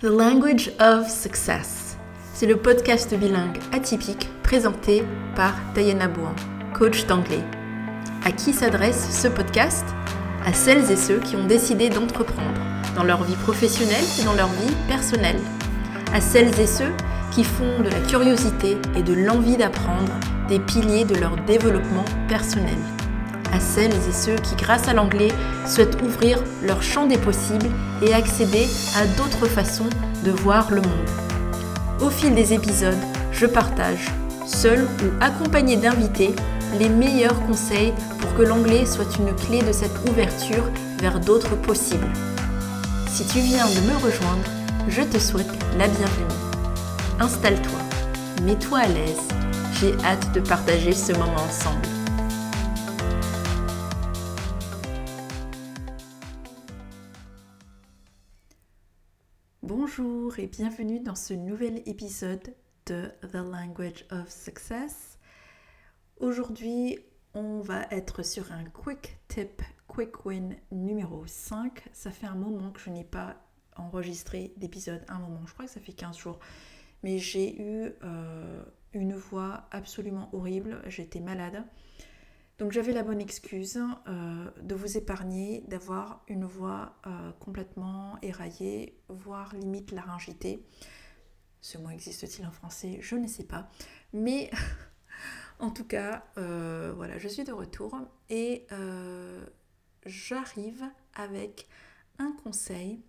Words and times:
The 0.00 0.06
Language 0.06 0.72
of 0.80 1.10
Success. 1.10 1.98
C'est 2.32 2.46
le 2.46 2.56
podcast 2.56 3.14
bilingue 3.14 3.58
atypique 3.70 4.30
présenté 4.42 5.04
par 5.36 5.52
Diana 5.74 6.08
Bouan, 6.08 6.34
coach 6.72 7.04
d'anglais. 7.04 7.44
À 8.24 8.32
qui 8.32 8.54
s'adresse 8.54 9.10
ce 9.10 9.28
podcast? 9.28 9.84
À 10.46 10.54
celles 10.54 10.90
et 10.90 10.96
ceux 10.96 11.18
qui 11.18 11.36
ont 11.36 11.46
décidé 11.46 11.90
d'entreprendre 11.90 12.62
dans 12.96 13.04
leur 13.04 13.24
vie 13.24 13.36
professionnelle 13.42 14.06
et 14.18 14.24
dans 14.24 14.32
leur 14.32 14.48
vie 14.48 14.74
personnelle. 14.88 15.40
À 16.14 16.22
celles 16.22 16.58
et 16.58 16.66
ceux 16.66 16.94
qui 17.30 17.44
font 17.44 17.82
de 17.82 17.90
la 17.90 18.00
curiosité 18.00 18.78
et 18.96 19.02
de 19.02 19.12
l'envie 19.12 19.58
d'apprendre 19.58 20.14
des 20.48 20.60
piliers 20.60 21.04
de 21.04 21.16
leur 21.16 21.36
développement 21.44 22.06
personnel 22.26 22.78
à 23.52 23.60
celles 23.60 23.92
et 23.92 24.12
ceux 24.12 24.36
qui, 24.36 24.54
grâce 24.56 24.88
à 24.88 24.94
l'anglais, 24.94 25.32
souhaitent 25.66 26.00
ouvrir 26.02 26.42
leur 26.62 26.82
champ 26.82 27.06
des 27.06 27.18
possibles 27.18 27.70
et 28.02 28.14
accéder 28.14 28.66
à 28.96 29.06
d'autres 29.16 29.46
façons 29.46 29.88
de 30.24 30.30
voir 30.30 30.70
le 30.70 30.80
monde. 30.80 31.10
Au 32.00 32.10
fil 32.10 32.34
des 32.34 32.52
épisodes, 32.52 32.98
je 33.32 33.46
partage, 33.46 34.06
seul 34.46 34.84
ou 35.02 35.22
accompagné 35.22 35.76
d'invités, 35.76 36.34
les 36.78 36.88
meilleurs 36.88 37.40
conseils 37.46 37.92
pour 38.18 38.34
que 38.34 38.42
l'anglais 38.42 38.86
soit 38.86 39.16
une 39.18 39.34
clé 39.34 39.62
de 39.62 39.72
cette 39.72 40.08
ouverture 40.08 40.64
vers 41.00 41.20
d'autres 41.20 41.56
possibles. 41.56 42.08
Si 43.08 43.26
tu 43.26 43.40
viens 43.40 43.66
de 43.66 43.80
me 43.80 43.94
rejoindre, 43.96 44.44
je 44.88 45.02
te 45.02 45.18
souhaite 45.18 45.50
la 45.78 45.88
bienvenue. 45.88 46.34
Installe-toi, 47.18 47.78
mets-toi 48.44 48.78
à 48.78 48.86
l'aise, 48.86 49.28
j'ai 49.80 49.94
hâte 50.04 50.32
de 50.32 50.40
partager 50.40 50.92
ce 50.92 51.12
moment 51.12 51.34
ensemble. 51.46 51.89
Bonjour 59.72 60.36
et 60.40 60.48
bienvenue 60.48 60.98
dans 60.98 61.14
ce 61.14 61.32
nouvel 61.32 61.88
épisode 61.88 62.56
de 62.86 63.04
The 63.22 63.36
Language 63.36 64.04
of 64.10 64.28
Success. 64.28 65.16
Aujourd'hui, 66.18 66.98
on 67.34 67.60
va 67.60 67.86
être 67.92 68.24
sur 68.24 68.50
un 68.50 68.64
quick 68.64 69.18
tip, 69.28 69.62
quick 69.86 70.26
win 70.26 70.56
numéro 70.72 71.24
5. 71.24 71.84
Ça 71.92 72.10
fait 72.10 72.26
un 72.26 72.34
moment 72.34 72.72
que 72.72 72.80
je 72.80 72.90
n'ai 72.90 73.04
pas 73.04 73.36
enregistré 73.76 74.52
d'épisode, 74.56 75.04
un 75.06 75.20
moment, 75.20 75.46
je 75.46 75.52
crois 75.52 75.66
que 75.66 75.70
ça 75.70 75.78
fait 75.78 75.92
15 75.92 76.18
jours. 76.18 76.40
Mais 77.04 77.18
j'ai 77.18 77.62
eu 77.62 77.92
euh, 78.02 78.64
une 78.92 79.14
voix 79.14 79.68
absolument 79.70 80.30
horrible, 80.32 80.82
j'étais 80.88 81.20
malade. 81.20 81.62
Donc 82.60 82.72
j'avais 82.72 82.92
la 82.92 83.02
bonne 83.02 83.22
excuse 83.22 83.78
euh, 84.06 84.50
de 84.60 84.74
vous 84.74 84.98
épargner 84.98 85.64
d'avoir 85.66 86.22
une 86.28 86.44
voix 86.44 86.94
euh, 87.06 87.32
complètement 87.40 88.18
éraillée, 88.20 89.00
voire 89.08 89.54
limite 89.54 89.92
laryngitée. 89.92 90.62
Ce 91.62 91.78
mot 91.78 91.88
existe-t-il 91.88 92.46
en 92.46 92.50
français? 92.50 92.98
Je 93.00 93.16
ne 93.16 93.26
sais 93.26 93.44
pas. 93.44 93.70
Mais 94.12 94.50
en 95.58 95.70
tout 95.70 95.86
cas, 95.86 96.26
euh, 96.36 96.92
voilà, 96.94 97.16
je 97.16 97.28
suis 97.28 97.44
de 97.44 97.52
retour 97.52 97.98
et 98.28 98.66
j'arrive 100.04 100.84
avec 101.14 101.66
un 102.18 102.32
conseil 102.44 103.00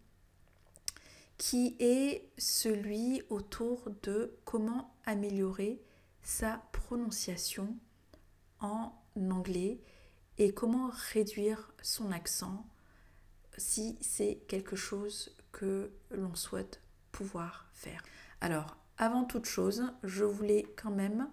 qui 1.37 1.75
est 1.81 2.31
celui 2.37 3.21
autour 3.29 3.89
de 4.03 4.37
comment 4.45 4.95
améliorer 5.05 5.81
sa 6.21 6.63
prononciation 6.71 7.75
en 8.61 8.93
anglais 9.15 9.79
et 10.37 10.53
comment 10.53 10.91
réduire 11.13 11.71
son 11.81 12.11
accent 12.11 12.65
si 13.57 13.97
c'est 14.01 14.43
quelque 14.47 14.75
chose 14.75 15.35
que 15.51 15.91
l'on 16.09 16.35
souhaite 16.35 16.81
pouvoir 17.11 17.69
faire. 17.73 18.01
Alors, 18.39 18.77
avant 18.97 19.23
toute 19.23 19.45
chose, 19.45 19.83
je 20.03 20.23
voulais 20.23 20.65
quand 20.81 20.91
même 20.91 21.29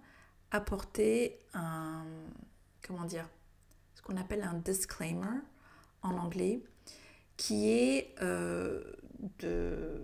apporter 0.51 1.39
un, 1.55 2.05
comment 2.87 3.05
dire, 3.05 3.28
ce 3.94 4.03
qu'on 4.03 4.17
appelle 4.17 4.43
un 4.43 4.55
disclaimer 4.55 5.41
en 6.03 6.17
anglais, 6.17 6.62
qui 7.37 7.71
est 7.71 8.15
euh, 8.22 8.83
de, 9.38 10.03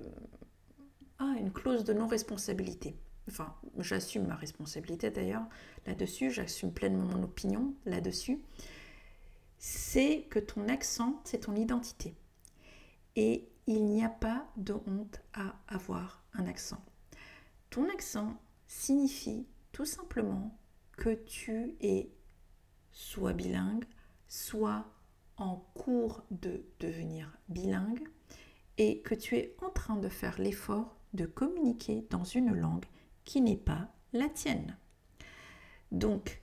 ah, 1.19 1.35
une 1.39 1.53
clause 1.53 1.85
de 1.85 1.93
non-responsabilité 1.93 2.97
enfin 3.29 3.55
j'assume 3.79 4.27
ma 4.27 4.37
responsabilité 4.37 5.11
d'ailleurs 5.11 5.47
là-dessus, 5.87 6.31
j'assume 6.31 6.73
pleinement 6.73 7.07
mon 7.07 7.23
opinion 7.23 7.75
là-dessus, 7.87 8.41
c'est 9.59 10.27
que 10.31 10.39
ton 10.39 10.69
accent, 10.69 11.21
c'est 11.25 11.41
ton 11.41 11.57
identité. 11.57 12.15
Et 13.17 13.49
il 13.67 13.87
n'y 13.87 14.05
a 14.05 14.11
pas 14.11 14.47
de 14.57 14.75
honte 14.75 15.23
à 15.33 15.55
avoir 15.69 16.23
un 16.35 16.47
accent. 16.47 16.85
Ton 17.71 17.89
accent 17.89 18.37
signifie 18.67 19.47
tout 19.73 19.87
simplement 19.87 20.57
que 20.97 21.15
tu 21.15 21.77
es 21.81 22.11
soit 22.93 23.33
bilingue, 23.33 23.85
soit 24.29 24.87
en 25.37 25.57
cours 25.75 26.23
de 26.31 26.65
devenir 26.79 27.37
bilingue 27.49 28.07
et 28.79 29.01
que 29.03 29.15
tu 29.15 29.37
es 29.37 29.57
en 29.63 29.71
train 29.71 29.97
de 29.97 30.09
faire 30.09 30.39
l'effort 30.39 30.97
de 31.13 31.27
communiquer 31.27 32.07
dans 32.11 32.25
une 32.25 32.55
langue 32.55 32.85
qui 33.25 33.41
n'est 33.41 33.57
pas 33.57 33.89
la 34.13 34.29
tienne. 34.29 34.77
Donc, 35.91 36.43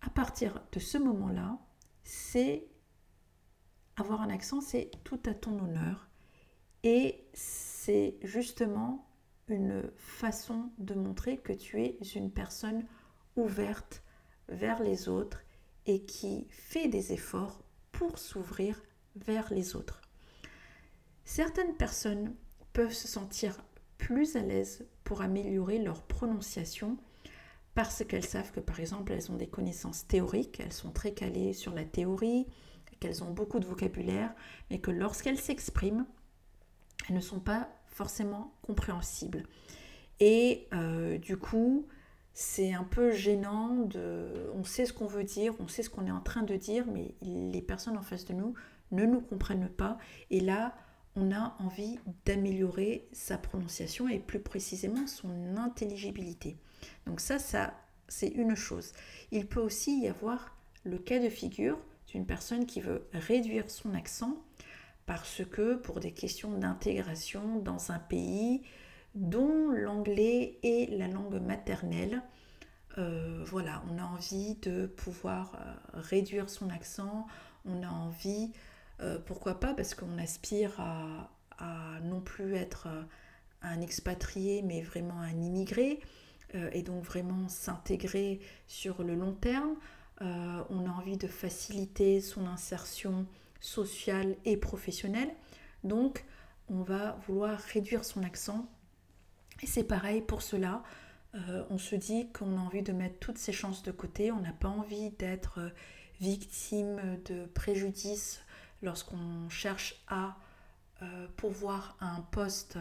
à 0.00 0.10
partir 0.10 0.62
de 0.72 0.78
ce 0.78 0.98
moment-là, 0.98 1.58
c'est 2.02 2.66
avoir 3.96 4.22
un 4.22 4.30
accent, 4.30 4.60
c'est 4.60 4.90
tout 5.04 5.20
à 5.26 5.34
ton 5.34 5.58
honneur. 5.58 6.08
Et 6.82 7.26
c'est 7.32 8.18
justement 8.22 9.08
une 9.48 9.90
façon 9.96 10.70
de 10.78 10.94
montrer 10.94 11.38
que 11.38 11.52
tu 11.52 11.82
es 11.82 11.98
une 12.14 12.30
personne 12.30 12.84
ouverte 13.36 14.02
vers 14.48 14.82
les 14.82 15.08
autres 15.08 15.40
et 15.86 16.04
qui 16.04 16.46
fait 16.50 16.88
des 16.88 17.12
efforts 17.12 17.62
pour 17.92 18.18
s'ouvrir 18.18 18.82
vers 19.16 19.52
les 19.52 19.76
autres. 19.76 20.00
Certaines 21.24 21.76
personnes 21.76 22.34
peuvent 22.72 22.92
se 22.92 23.08
sentir 23.08 23.56
plus 23.98 24.36
à 24.36 24.42
l'aise 24.42 24.86
pour 25.04 25.22
améliorer 25.22 25.78
leur 25.78 26.02
prononciation 26.02 26.96
parce 27.74 28.04
qu'elles 28.04 28.24
savent 28.24 28.52
que 28.52 28.60
par 28.60 28.80
exemple 28.80 29.12
elles 29.12 29.30
ont 29.30 29.36
des 29.36 29.48
connaissances 29.48 30.06
théoriques, 30.06 30.60
elles 30.60 30.72
sont 30.72 30.90
très 30.90 31.12
calées 31.12 31.52
sur 31.52 31.74
la 31.74 31.84
théorie, 31.84 32.46
qu'elles 33.00 33.22
ont 33.22 33.32
beaucoup 33.32 33.58
de 33.58 33.66
vocabulaire, 33.66 34.32
mais 34.70 34.78
que 34.78 34.90
lorsqu'elles 34.90 35.38
s'expriment, 35.38 36.06
elles 37.08 37.16
ne 37.16 37.20
sont 37.20 37.40
pas 37.40 37.68
forcément 37.86 38.54
compréhensibles. 38.62 39.44
Et 40.20 40.68
euh, 40.72 41.18
du 41.18 41.36
coup, 41.36 41.86
c'est 42.32 42.72
un 42.72 42.84
peu 42.84 43.12
gênant 43.12 43.76
de... 43.84 44.50
On 44.54 44.64
sait 44.64 44.86
ce 44.86 44.92
qu'on 44.92 45.06
veut 45.06 45.24
dire, 45.24 45.54
on 45.60 45.68
sait 45.68 45.82
ce 45.82 45.90
qu'on 45.90 46.06
est 46.06 46.12
en 46.12 46.20
train 46.20 46.42
de 46.42 46.56
dire, 46.56 46.86
mais 46.86 47.14
les 47.22 47.62
personnes 47.62 47.96
en 47.96 48.02
face 48.02 48.24
de 48.24 48.32
nous 48.32 48.54
ne 48.90 49.04
nous 49.04 49.20
comprennent 49.20 49.68
pas. 49.68 49.98
Et 50.30 50.40
là, 50.40 50.74
on 51.16 51.32
a 51.32 51.56
envie 51.60 51.98
d'améliorer 52.24 53.06
sa 53.12 53.38
prononciation 53.38 54.08
et 54.08 54.18
plus 54.18 54.40
précisément 54.40 55.06
son 55.06 55.56
intelligibilité. 55.56 56.56
Donc 57.06 57.20
ça, 57.20 57.38
ça 57.38 57.74
c'est 58.08 58.28
une 58.28 58.54
chose. 58.54 58.92
Il 59.32 59.46
peut 59.46 59.60
aussi 59.60 60.00
y 60.00 60.08
avoir 60.08 60.56
le 60.84 60.98
cas 60.98 61.18
de 61.18 61.28
figure 61.28 61.78
d'une 62.08 62.26
personne 62.26 62.66
qui 62.66 62.80
veut 62.80 63.06
réduire 63.12 63.70
son 63.70 63.94
accent 63.94 64.36
parce 65.06 65.42
que 65.44 65.74
pour 65.74 66.00
des 66.00 66.12
questions 66.12 66.56
d'intégration 66.58 67.58
dans 67.58 67.92
un 67.92 67.98
pays 67.98 68.62
dont 69.14 69.70
l'anglais 69.70 70.58
est 70.62 70.90
la 70.90 71.08
langue 71.08 71.40
maternelle, 71.40 72.22
euh, 72.98 73.42
voilà, 73.46 73.82
on 73.90 73.98
a 73.98 74.04
envie 74.04 74.54
de 74.56 74.86
pouvoir 74.86 75.54
euh, 75.54 76.00
réduire 76.00 76.48
son 76.48 76.70
accent, 76.70 77.26
on 77.64 77.82
a 77.82 77.88
envie 77.88 78.52
euh, 79.04 79.18
pourquoi 79.24 79.60
pas? 79.60 79.74
Parce 79.74 79.94
qu'on 79.94 80.18
aspire 80.18 80.80
à, 80.80 81.30
non 82.02 82.20
plus 82.20 82.56
être 82.56 82.88
euh, 82.88 83.02
un 83.62 83.80
expatrié, 83.80 84.62
mais 84.62 84.82
vraiment 84.82 85.20
un 85.20 85.40
immigré, 85.40 86.00
euh, 86.54 86.68
et 86.72 86.82
donc 86.82 87.04
vraiment 87.04 87.48
s'intégrer 87.48 88.40
sur 88.66 89.02
le 89.02 89.14
long 89.14 89.32
terme. 89.32 89.76
on 90.20 90.86
a 90.86 90.90
envie 90.90 91.16
de 91.16 91.26
faciliter 91.26 92.20
son 92.20 92.46
insertion 92.46 93.26
sociale 93.60 94.36
et 94.44 94.56
professionnelle. 94.56 95.32
Donc, 95.82 96.24
on 96.68 96.82
va 96.82 97.18
vouloir 97.26 97.58
réduire 97.58 98.04
son 98.04 98.22
accent. 98.22 98.66
Et 99.62 99.66
c'est 99.66 99.84
pareil 99.84 100.22
pour 100.22 100.42
cela. 100.42 100.82
on 101.70 101.78
se 101.78 101.96
dit 101.96 102.30
qu'on 102.32 102.56
a 102.56 102.60
envie 102.60 102.82
de 102.82 102.92
mettre 102.92 103.18
toutes 103.18 103.38
ses 103.38 103.52
chances 103.52 103.82
de 103.82 103.90
côté. 103.90 104.32
On 104.32 104.40
n'a 104.40 104.52
pas 104.52 104.68
envie 104.68 105.10
d'être 105.10 105.58
victime 106.20 107.18
de 107.26 107.46
préjudices 107.46 108.43
lorsqu'on 108.84 109.48
cherche 109.48 110.04
à 110.08 110.36
euh, 111.02 111.26
pourvoir 111.36 111.96
un 112.00 112.20
poste 112.20 112.78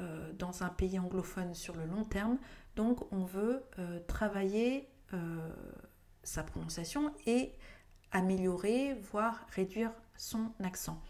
euh, 0.00 0.32
dans 0.34 0.62
un 0.62 0.68
pays 0.68 0.98
anglophone 0.98 1.54
sur 1.54 1.74
le 1.74 1.84
long 1.86 2.04
terme. 2.04 2.38
Donc 2.76 3.12
on 3.12 3.24
veut 3.24 3.64
euh, 3.78 3.98
travailler 4.06 4.88
sa 6.22 6.44
prononciation 6.44 7.12
et 7.26 7.52
améliorer, 8.12 8.94
voire 8.94 9.44
réduire 9.56 9.90
son 10.16 10.52
accent. 10.62 11.02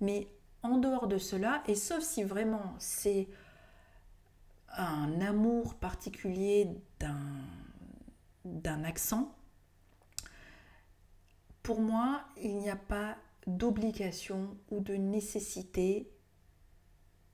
Mais 0.00 0.26
en 0.62 0.78
dehors 0.78 1.06
de 1.06 1.18
cela, 1.18 1.62
et 1.66 1.74
sauf 1.74 2.02
si 2.02 2.22
vraiment 2.22 2.74
c'est 2.78 3.28
un 4.70 5.20
amour 5.20 5.74
particulier 5.74 6.66
d'un 8.46 8.84
accent, 8.84 9.36
pour 11.62 11.82
moi, 11.82 12.22
il 12.40 12.56
n'y 12.56 12.70
a 12.70 12.76
pas 12.76 13.18
d'obligation 13.46 14.56
ou 14.70 14.80
de 14.80 14.94
nécessité 14.94 16.10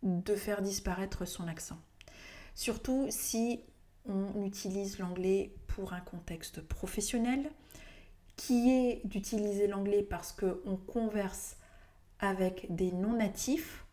de 0.02 0.34
faire 0.34 0.62
disparaître 0.62 1.24
son 1.24 1.46
accent. 1.46 1.78
Surtout 2.54 3.06
si 3.10 3.60
on 4.04 4.44
utilise 4.44 4.98
l'anglais 4.98 5.54
pour 5.68 5.92
un 5.92 6.00
contexte 6.00 6.60
professionnel, 6.60 7.50
qui 8.36 8.70
est 8.70 9.06
d'utiliser 9.06 9.66
l'anglais 9.66 10.02
parce 10.02 10.32
qu'on 10.32 10.76
converse 10.76 11.56
avec 12.18 12.74
des 12.74 12.92
non-natifs 12.92 13.86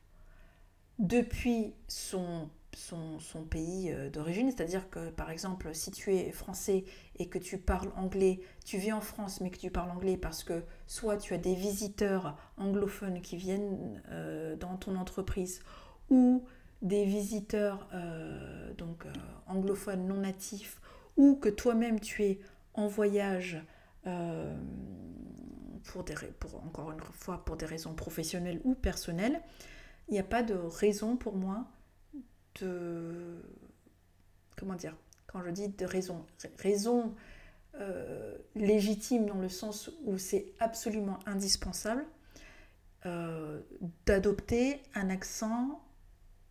depuis 0.98 1.74
son, 1.88 2.50
son, 2.76 3.20
pays 3.50 3.92
euh, 3.92 4.10
d'origine. 4.10 4.52
C'est-à-dire 4.52 4.90
que, 4.90 5.10
par 5.10 5.32
exemple, 5.32 5.74
si 5.74 5.92
tu 5.92 6.14
es 6.16 6.32
français 6.32 6.86
et 7.18 7.28
que 7.28 7.38
tu 7.38 7.58
parles 7.58 7.92
anglais, 7.96 8.40
tu 8.66 8.78
vis 8.78 8.94
en 8.94 9.02
France 9.02 9.42
mais 9.42 9.50
que 9.50 9.58
tu 9.58 9.72
parles 9.72 9.92
anglais 9.92 10.18
parce 10.18 10.44
que 10.44 10.64
soit 10.88 11.18
tu 11.18 11.34
as 11.34 11.38
des 11.38 11.56
visiteurs 11.56 12.38
anglophones 12.58 13.22
qui 13.22 13.38
viennent 13.38 14.02
euh, 14.12 14.56
dans 14.56 14.78
ton 14.78 14.96
entreprise 14.96 15.62
ou 16.10 16.46
des 16.82 17.04
visiteurs 17.04 17.90
euh, 17.94 18.74
donc 18.76 19.06
anglophones 19.48 20.08
non 20.08 20.22
natifs 20.22 20.80
ou 21.18 21.36
que 21.36 21.50
toi-même 21.50 22.00
tu 22.00 22.24
es 22.24 22.40
en 22.74 22.88
voyage 22.88 23.62
pour, 25.84 26.04
des, 26.04 26.16
pour, 26.40 26.56
encore 26.64 26.92
une 26.92 27.02
fois, 27.02 27.44
pour 27.44 27.58
des 27.58 27.66
raisons 27.66 27.94
professionnelles 27.94 28.62
ou 28.64 28.76
personnelles, 28.76 29.42
il 30.08 30.14
n'y 30.14 30.20
a 30.20 30.24
pas 30.24 30.42
de 30.42 30.54
raison 30.54 31.18
pour 31.18 31.36
moi 31.36 31.68
Comment 34.58 34.76
dire 34.76 34.96
Quand 35.28 35.44
je 35.44 35.50
dis 35.50 35.70
de 35.70 35.86
raison, 35.86 36.26
raison 36.58 37.16
euh, 37.76 38.38
légitime 38.56 39.26
dans 39.28 39.38
le 39.38 39.50
sens 39.50 39.92
où 40.04 40.18
c'est 40.18 40.54
absolument 40.60 41.20
indispensable 41.26 42.06
euh, 43.06 43.62
d'adopter 44.06 44.82
un 44.96 45.10
accent 45.10 45.82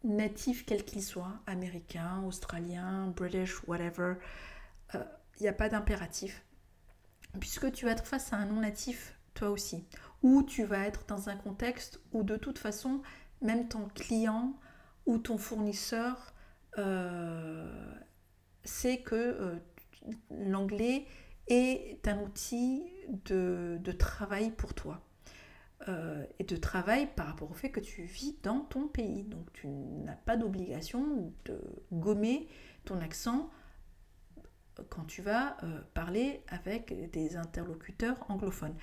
natif 0.05 0.64
quel 0.64 0.84
qu'il 0.84 1.02
soit, 1.02 1.34
américain, 1.46 2.22
australien, 2.26 3.08
british, 3.08 3.62
whatever. 3.66 4.14
Euh, 4.94 5.04
il 5.38 5.43
n'y 5.43 5.49
a 5.49 5.52
pas 5.52 5.69
d'impératif. 5.69 6.43
Puisque 7.40 7.70
tu 7.72 7.84
vas 7.84 7.93
être 7.93 8.06
face 8.06 8.32
à 8.32 8.37
un 8.37 8.46
non 8.46 8.61
natif 8.61 9.19
toi 9.34 9.50
aussi. 9.50 9.84
Ou 10.22 10.43
tu 10.43 10.64
vas 10.64 10.87
être 10.87 11.04
dans 11.06 11.28
un 11.28 11.37
contexte 11.37 12.00
où 12.12 12.22
de 12.22 12.37
toute 12.37 12.58
façon, 12.58 13.02
même 13.43 13.69
ton 13.69 13.88
client 13.88 14.54
ou 15.08 15.16
ton 15.19 15.38
fournisseur 15.38 16.34
euh, 16.76 17.94
sait 18.62 18.99
que 18.99 19.14
euh, 19.14 19.56
l'anglais 20.31 21.06
est 21.49 22.06
un 22.06 22.22
outil 22.22 22.84
de, 23.25 23.81
travail 23.99 24.50
pour 24.50 24.75
toi. 24.75 25.02
Euh, 25.88 26.26
et 26.38 26.44
de 26.44 26.56
travail 26.56 27.08
par 27.14 27.28
rapport 27.28 27.50
au 27.50 27.55
fait 27.55 27.70
que 27.70 27.81
tu 27.81 28.02
vis 28.02 28.37
dans 28.43 28.60
ton 28.60 28.87
pays. 28.87 29.22
Donc 29.25 29.50
tu 29.55 29.66
n'as 29.69 30.16
pas 30.16 30.37
d'obligation 30.37 31.32
de 31.46 31.58
gommer 31.90 32.46
ton 32.84 33.00
accent 33.00 33.50
quand 34.90 35.04
tu 35.04 35.22
vas 35.22 35.56
parler 35.94 36.43
avec 36.49 37.11
des 37.12 37.37
interlocuteurs 37.37 38.26
anglophones. 38.28 38.76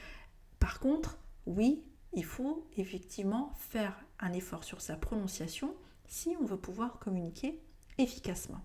Par 0.59 0.79
contre, 0.79 1.19
oui, 1.45 1.83
il 2.13 2.25
faut 2.25 2.67
effectivement 2.77 3.53
faire 3.59 3.95
un 4.19 4.33
effort 4.33 4.63
sur 4.63 4.81
sa 4.81 4.95
prononciation 4.95 5.75
si 6.07 6.35
on 6.39 6.45
veut 6.45 6.57
pouvoir 6.57 6.99
communiquer 6.99 7.61
efficacement. 7.97 8.61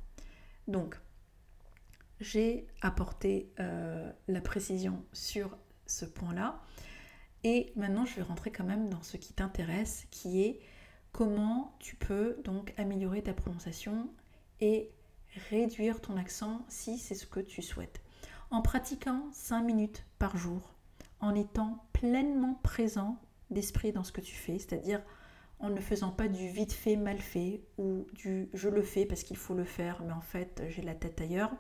Donc, 0.69 0.99
j'ai 2.21 2.67
apporté 2.83 3.53
euh, 3.61 4.11
la 4.29 4.41
précision 4.41 5.05
sur 5.13 5.57
ce 5.87 6.05
point-là. 6.05 6.61
Et 7.43 7.73
maintenant, 7.77 8.05
je 8.05 8.17
vais 8.17 8.23
rentrer 8.23 8.53
quand 8.53 8.65
même 8.65 8.91
dans 8.91 9.03
ce 9.03 9.17
qui 9.17 9.33
t'intéresse, 9.33 10.07
qui 10.11 10.43
est 10.43 10.61
comment 11.13 11.77
tu 11.81 11.97
peux 11.97 12.37
donc 12.45 12.75
améliorer 12.77 13.23
ta 13.23 13.33
prononciation 13.33 14.11
et 14.61 14.91
réduire 15.51 16.01
ton 16.01 16.17
accent 16.17 16.65
si 16.69 16.99
c'est 16.99 17.15
ce 17.15 17.27
que 17.27 17.41
tu 17.41 17.63
souhaites. 17.63 18.01
En 18.51 18.63
pratiquant 18.63 19.29
5 19.33 19.63
minutes 19.63 20.05
par 20.19 20.37
jour, 20.37 20.75
en 21.21 21.35
étant 21.35 21.85
pleinement 21.93 22.55
présent 22.63 23.21
d'esprit 23.51 23.93
dans 23.93 24.05
ce 24.05 24.13
que 24.13 24.21
tu 24.21 24.35
fais, 24.35 24.59
c'est-à-dire 24.59 25.03
en 25.61 25.71
ne 25.71 25.81
faisant 25.81 26.11
pas 26.11 26.29
du 26.29 26.49
vite 26.49 26.73
fait, 26.73 26.97
mal 26.97 27.19
fait 27.19 27.63
ou 27.79 28.07
du 28.15 28.49
je 28.55 28.69
le 28.69 28.83
fais 28.83 29.05
parce 29.05 29.23
qu'il 29.23 29.37
faut 29.37 29.55
le 29.55 29.65
faire, 29.65 30.03
mais 30.03 30.13
en 30.13 30.21
fait 30.21 30.63
j'ai 30.69 30.83
la 30.83 30.95
tête 30.95 31.21
ailleurs, 31.21 31.53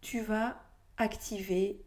tu 0.00 0.20
vas 0.20 0.62
activer 0.96 1.82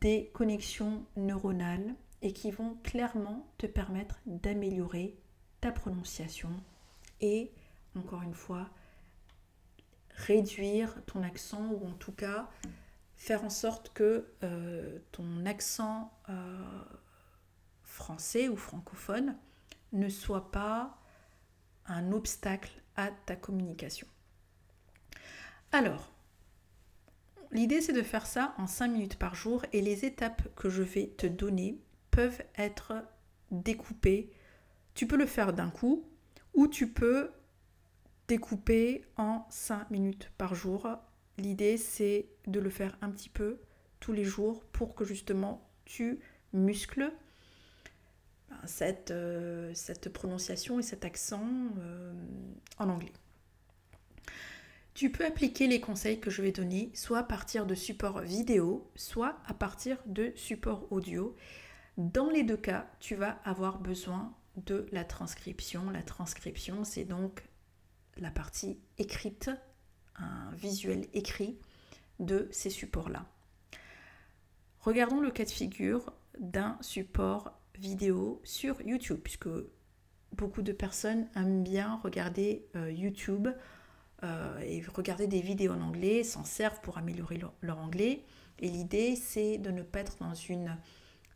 des 0.00 0.30
connexions 0.32 1.04
neuronales 1.16 1.94
et 2.22 2.32
qui 2.32 2.50
vont 2.50 2.76
clairement 2.82 3.46
te 3.58 3.66
permettre 3.66 4.20
d'améliorer 4.26 5.18
ta 5.60 5.72
prononciation 5.72 6.50
et 7.20 7.52
encore 7.96 8.22
une 8.22 8.34
fois 8.34 8.68
réduire 10.10 10.94
ton 11.06 11.22
accent 11.22 11.70
ou 11.70 11.86
en 11.86 11.94
tout 11.94 12.12
cas 12.12 12.48
faire 13.16 13.44
en 13.44 13.50
sorte 13.50 13.92
que 13.92 14.26
euh, 14.42 14.98
ton 15.12 15.44
accent 15.44 16.12
euh, 16.28 16.84
français 18.00 18.48
ou 18.48 18.56
francophone 18.56 19.36
ne 19.92 20.08
soit 20.08 20.50
pas 20.50 20.98
un 21.84 22.12
obstacle 22.12 22.72
à 22.96 23.10
ta 23.26 23.36
communication. 23.36 24.06
Alors, 25.70 26.10
l'idée 27.52 27.82
c'est 27.82 27.92
de 27.92 28.02
faire 28.02 28.26
ça 28.26 28.54
en 28.56 28.66
5 28.66 28.88
minutes 28.88 29.18
par 29.18 29.34
jour 29.34 29.66
et 29.74 29.82
les 29.82 30.06
étapes 30.06 30.42
que 30.56 30.70
je 30.70 30.82
vais 30.82 31.08
te 31.08 31.26
donner 31.26 31.78
peuvent 32.10 32.42
être 32.56 32.94
découpées. 33.50 34.32
Tu 34.94 35.06
peux 35.06 35.18
le 35.18 35.26
faire 35.26 35.52
d'un 35.52 35.70
coup 35.70 36.08
ou 36.54 36.68
tu 36.68 36.90
peux 36.90 37.30
découper 38.28 39.04
en 39.18 39.46
5 39.50 39.90
minutes 39.90 40.32
par 40.38 40.54
jour 40.54 40.88
L'idée, 41.40 41.78
c'est 41.78 42.26
de 42.46 42.60
le 42.60 42.68
faire 42.68 42.98
un 43.00 43.10
petit 43.10 43.30
peu 43.30 43.60
tous 43.98 44.12
les 44.12 44.24
jours 44.24 44.62
pour 44.72 44.94
que 44.94 45.04
justement 45.06 45.66
tu 45.86 46.20
muscles 46.52 47.12
cette, 48.64 49.10
euh, 49.10 49.72
cette 49.74 50.08
prononciation 50.12 50.78
et 50.78 50.82
cet 50.82 51.04
accent 51.04 51.48
euh, 51.78 52.12
en 52.78 52.88
anglais. 52.88 53.12
Tu 54.94 55.10
peux 55.10 55.24
appliquer 55.24 55.66
les 55.66 55.80
conseils 55.80 56.20
que 56.20 56.30
je 56.30 56.42
vais 56.42 56.52
donner 56.52 56.90
soit 56.94 57.18
à 57.18 57.22
partir 57.22 57.64
de 57.64 57.74
supports 57.74 58.20
vidéo, 58.20 58.90
soit 58.96 59.38
à 59.46 59.54
partir 59.54 59.98
de 60.06 60.32
supports 60.34 60.90
audio. 60.90 61.36
Dans 61.96 62.28
les 62.28 62.42
deux 62.42 62.56
cas, 62.56 62.90
tu 62.98 63.14
vas 63.14 63.38
avoir 63.44 63.78
besoin 63.78 64.34
de 64.56 64.86
la 64.92 65.04
transcription. 65.04 65.90
La 65.90 66.02
transcription, 66.02 66.84
c'est 66.84 67.04
donc 67.04 67.44
la 68.16 68.30
partie 68.30 68.78
écrite 68.98 69.50
un 70.16 70.50
visuel 70.52 71.06
écrit 71.14 71.58
de 72.18 72.48
ces 72.50 72.70
supports-là. 72.70 73.26
Regardons 74.80 75.20
le 75.20 75.30
cas 75.30 75.44
de 75.44 75.50
figure 75.50 76.12
d'un 76.38 76.76
support 76.80 77.59
vidéo 77.80 78.40
sur 78.44 78.80
YouTube, 78.82 79.18
puisque 79.22 79.48
beaucoup 80.32 80.62
de 80.62 80.72
personnes 80.72 81.26
aiment 81.34 81.64
bien 81.64 81.98
regarder 82.04 82.66
euh, 82.76 82.92
YouTube 82.92 83.48
euh, 84.22 84.58
et 84.60 84.82
regarder 84.94 85.26
des 85.26 85.40
vidéos 85.40 85.72
en 85.72 85.80
anglais, 85.80 86.22
s'en 86.22 86.44
servent 86.44 86.80
pour 86.82 86.98
améliorer 86.98 87.40
leur, 87.62 87.78
anglais. 87.78 88.24
Et 88.58 88.68
l'idée, 88.68 89.16
c'est 89.16 89.58
de 89.58 89.70
ne 89.70 89.82
pas 89.82 90.00
être 90.00 90.18
dans 90.20 90.34
une 90.34 90.76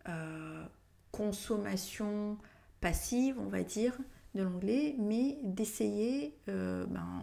euh, 0.08 0.64
consommation 1.10 2.36
passive, 2.80 3.38
on 3.40 3.48
va 3.48 3.62
dire, 3.62 3.96
de 4.34 4.42
l'anglais, 4.42 4.94
mais 4.98 5.38
d'essayer 5.42 6.36
ben, 6.46 7.22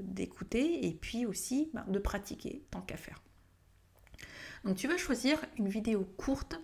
d'écouter 0.00 0.86
et 0.86 0.92
puis 0.92 1.24
aussi 1.24 1.70
ben, 1.72 1.84
de 1.88 1.98
pratiquer 1.98 2.62
tant 2.70 2.82
qu'à 2.82 2.96
faire. 2.96 3.22
Donc 4.64 4.76
tu 4.76 4.88
vas 4.88 4.98
choisir 4.98 5.40
une 5.56 5.68
vidéo 5.68 6.04
courte 6.18 6.60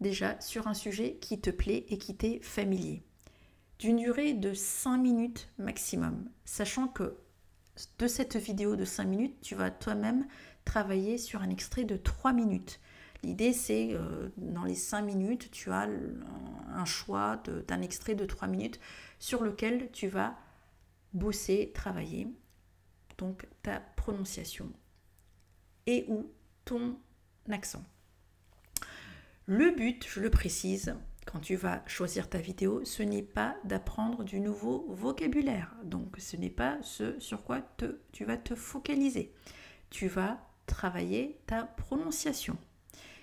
déjà 0.00 0.40
sur 0.40 0.66
un 0.66 0.74
sujet 0.74 1.16
qui 1.20 1.40
te 1.40 1.50
plaît 1.50 1.86
et 1.88 1.98
qui 1.98 2.16
t'est 2.16 2.40
familier, 2.42 3.02
d'une 3.78 3.96
durée 3.96 4.34
de 4.34 4.52
5 4.52 4.98
minutes 4.98 5.48
maximum, 5.58 6.28
sachant 6.44 6.88
que 6.88 7.16
de 7.98 8.06
cette 8.06 8.36
vidéo 8.36 8.76
de 8.76 8.84
5 8.84 9.04
minutes, 9.04 9.40
tu 9.40 9.54
vas 9.54 9.70
toi-même 9.70 10.26
travailler 10.64 11.18
sur 11.18 11.42
un 11.42 11.50
extrait 11.50 11.84
de 11.84 11.96
3 11.96 12.32
minutes. 12.32 12.80
L'idée, 13.22 13.52
c'est 13.52 13.90
euh, 13.92 14.28
dans 14.36 14.64
les 14.64 14.74
5 14.74 15.02
minutes, 15.02 15.50
tu 15.50 15.70
as 15.70 15.88
un 16.72 16.84
choix 16.84 17.42
d'un 17.68 17.82
extrait 17.82 18.14
de 18.14 18.24
3 18.24 18.48
minutes 18.48 18.80
sur 19.18 19.42
lequel 19.42 19.90
tu 19.92 20.08
vas 20.08 20.36
bosser, 21.12 21.72
travailler. 21.74 22.28
Donc 23.18 23.46
ta 23.62 23.80
prononciation 23.96 24.72
et 25.86 26.06
ou 26.08 26.30
ton 26.64 26.96
accent. 27.50 27.84
Le 29.52 29.72
but, 29.72 30.06
je 30.08 30.20
le 30.20 30.30
précise, 30.30 30.94
quand 31.26 31.40
tu 31.40 31.56
vas 31.56 31.82
choisir 31.88 32.30
ta 32.30 32.38
vidéo, 32.38 32.84
ce 32.84 33.02
n'est 33.02 33.24
pas 33.24 33.56
d'apprendre 33.64 34.22
du 34.22 34.38
nouveau 34.38 34.86
vocabulaire. 34.90 35.74
Donc 35.82 36.14
ce 36.18 36.36
n'est 36.36 36.50
pas 36.50 36.78
ce 36.82 37.18
sur 37.18 37.42
quoi 37.42 37.60
tu 38.12 38.24
vas 38.24 38.36
te 38.36 38.54
focaliser. 38.54 39.32
Tu 39.90 40.06
vas 40.06 40.38
travailler 40.66 41.40
ta 41.48 41.64
prononciation. 41.64 42.58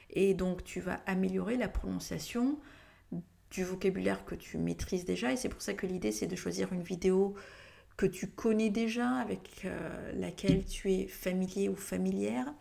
Et 0.09 0.33
donc 0.33 0.65
tu 0.65 0.81
vas 0.81 0.99
améliorer 1.05 1.55
la 1.55 1.69
prononciation 1.69 2.59
du 3.49 3.63
vocabulaire 3.63 4.25
que 4.25 4.35
tu 4.35 4.57
maîtrises 4.57 5.05
déjà. 5.05 5.31
Et 5.31 5.37
c'est 5.37 5.47
pour 5.47 5.61
ça 5.61 5.75
que 5.75 5.87
l'idée 5.87 6.11
c'est 6.11 6.27
de 6.27 6.35
choisir 6.35 6.73
une 6.73 6.83
vidéo 6.83 7.35
que 7.95 8.05
tu 8.05 8.27
connais 8.27 8.69
déjà, 8.69 9.11
avec 9.11 9.61
euh, 9.63 10.11
laquelle 10.13 10.65
tu 10.65 10.91
es 10.91 11.07
familier 11.07 11.69
ou 11.69 11.75
familière, 11.77 12.53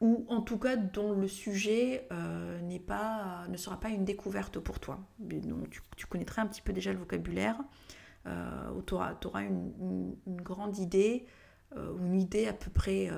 ou 0.00 0.26
en 0.28 0.42
tout 0.42 0.58
cas 0.58 0.76
dont 0.76 1.12
le 1.12 1.28
sujet 1.28 2.06
euh, 2.12 2.60
n'est 2.60 2.80
pas, 2.80 3.46
ne 3.48 3.56
sera 3.56 3.78
pas 3.78 3.88
une 3.88 4.04
découverte 4.04 4.58
pour 4.58 4.80
toi. 4.80 4.98
Donc, 5.18 5.80
tu, 5.96 6.06
connaîtras 6.06 6.42
un 6.42 6.46
petit 6.46 6.62
peu 6.62 6.72
déjà 6.72 6.92
le 6.92 6.98
vocabulaire, 6.98 7.58
euh, 8.26 8.80
tu 8.86 8.94
auras, 8.94 9.14
une, 9.42 10.16
grande 10.26 10.78
idée, 10.78 11.26
ou 11.76 12.06
une 12.06 12.20
idée 12.20 12.46
à 12.46 12.52
peu 12.52 12.70
près 12.70 13.10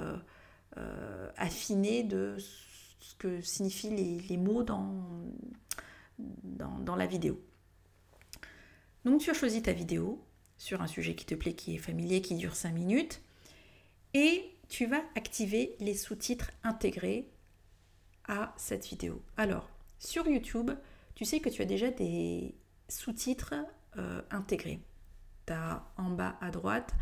affinée 1.36 2.04
de 2.04 2.36
ce 2.38 3.14
que 3.16 3.40
signifient 3.42 4.22
les, 4.28 4.36
mots 4.36 4.62
dans, 4.62 5.04
dans 6.18 6.96
la 6.96 7.06
vidéo. 7.06 7.38
Donc 9.04 9.20
tu 9.20 9.30
as 9.30 9.34
choisi 9.34 9.62
ta 9.62 9.72
vidéo, 9.72 10.26
sur 10.58 10.82
un 10.82 10.86
sujet 10.86 11.14
qui 11.14 11.26
te 11.26 11.34
plaît, 11.34 11.54
qui 11.54 11.74
est 11.74 11.78
familier, 11.78 12.20
qui 12.20 12.34
dure 12.34 12.54
5 12.54 12.72
minutes. 12.72 13.22
Et 14.14 14.55
tu 14.68 14.86
vas 14.86 15.02
activer 15.14 15.76
les 15.80 15.94
sous-titres 15.94 16.50
intégrés 16.62 17.28
à 18.28 18.54
cette 18.56 18.86
vidéo. 18.86 19.22
Alors, 19.36 19.68
sur 19.98 20.26
YouTube, 20.26 20.70
tu 21.14 21.24
sais 21.24 21.40
que 21.40 21.48
tu 21.48 21.62
as 21.62 21.66
déjà 21.66 21.90
des 21.90 22.54
sous-titres 22.88 23.54
euh, 23.96 24.22
intégrés. 24.30 24.80
Tu 25.46 25.52
as 25.52 25.84
en 25.96 26.10
bas 26.10 26.36
à 26.40 26.50
droite 26.50 26.92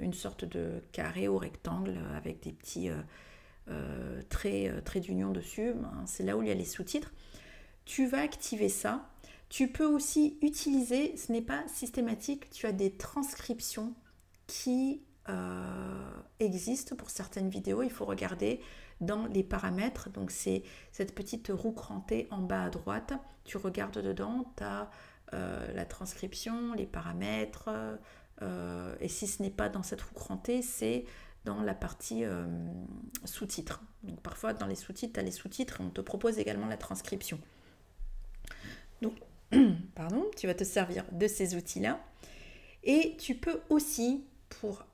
une 0.00 0.14
sorte 0.14 0.46
de 0.46 0.82
carré 0.92 1.28
ou 1.28 1.36
rectangle 1.36 1.98
avec 2.16 2.42
des 2.42 2.52
petits 2.52 2.88
euh, 2.88 2.96
euh, 3.68 4.22
traits, 4.30 4.82
traits 4.84 5.02
d'union 5.02 5.30
dessus. 5.30 5.74
Ben, 5.74 6.04
c'est 6.06 6.22
là 6.22 6.38
où 6.38 6.42
il 6.42 6.48
y 6.48 6.50
a 6.50 6.54
les 6.54 6.64
sous-titres. 6.64 7.12
Tu 7.84 8.06
vas 8.06 8.22
activer 8.22 8.70
ça 8.70 9.10
tu 9.48 9.68
peux 9.68 9.86
aussi 9.86 10.38
utiliser, 10.42 11.16
ce 11.16 11.32
n'est 11.32 11.42
pas 11.42 11.66
systématique, 11.68 12.50
tu 12.50 12.66
as 12.66 12.72
des 12.72 12.90
transcriptions 12.90 13.94
qui 14.46 15.02
euh, 15.28 16.10
existent 16.40 16.96
pour 16.96 17.10
certaines 17.10 17.50
vidéos. 17.50 17.82
Il 17.82 17.90
faut 17.90 18.04
regarder 18.04 18.60
dans 19.00 19.26
les 19.26 19.42
paramètres. 19.42 20.10
Donc 20.10 20.30
c'est 20.30 20.62
cette 20.92 21.14
petite 21.14 21.50
roue 21.52 21.72
crantée 21.72 22.28
en 22.30 22.38
bas 22.38 22.64
à 22.64 22.70
droite. 22.70 23.12
Tu 23.44 23.56
regardes 23.56 23.98
dedans, 23.98 24.52
tu 24.56 24.62
as 24.62 24.90
euh, 25.34 25.72
la 25.74 25.84
transcription, 25.84 26.74
les 26.74 26.86
paramètres. 26.86 27.68
Euh, 28.42 28.96
et 29.00 29.08
si 29.08 29.26
ce 29.26 29.42
n'est 29.42 29.50
pas 29.50 29.68
dans 29.68 29.82
cette 29.82 30.00
roue 30.00 30.14
crantée, 30.14 30.62
c'est 30.62 31.04
dans 31.44 31.62
la 31.62 31.74
partie 31.74 32.24
sous-titres. 33.24 33.82
Donc 34.02 34.20
parfois 34.20 34.52
dans 34.52 34.66
les 34.66 34.74
sous-titres, 34.74 35.14
tu 35.14 35.20
as 35.20 35.22
les 35.22 35.30
sous-titres 35.30 35.78
on 35.80 35.88
te 35.88 36.00
propose 36.00 36.38
également 36.38 36.66
la 36.66 36.76
transcription. 36.76 37.40
Donc 39.00 39.14
pardon, 39.94 40.26
tu 40.36 40.46
vas 40.46 40.54
te 40.54 40.64
servir 40.64 41.04
de 41.12 41.26
ces 41.26 41.54
outils-là. 41.54 42.00
Et 42.84 43.16
tu 43.18 43.34
peux 43.34 43.60
aussi, 43.70 44.24
pour 44.48 44.84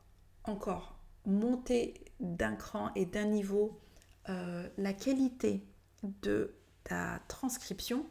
encore 0.44 0.98
monter 1.26 1.94
d'un 2.20 2.54
cran 2.54 2.90
et 2.94 3.06
d'un 3.06 3.24
niveau 3.24 3.80
euh, 4.28 4.68
la 4.78 4.92
qualité 4.92 5.62
de 6.02 6.54
ta 6.84 7.20
transcription, 7.28 8.06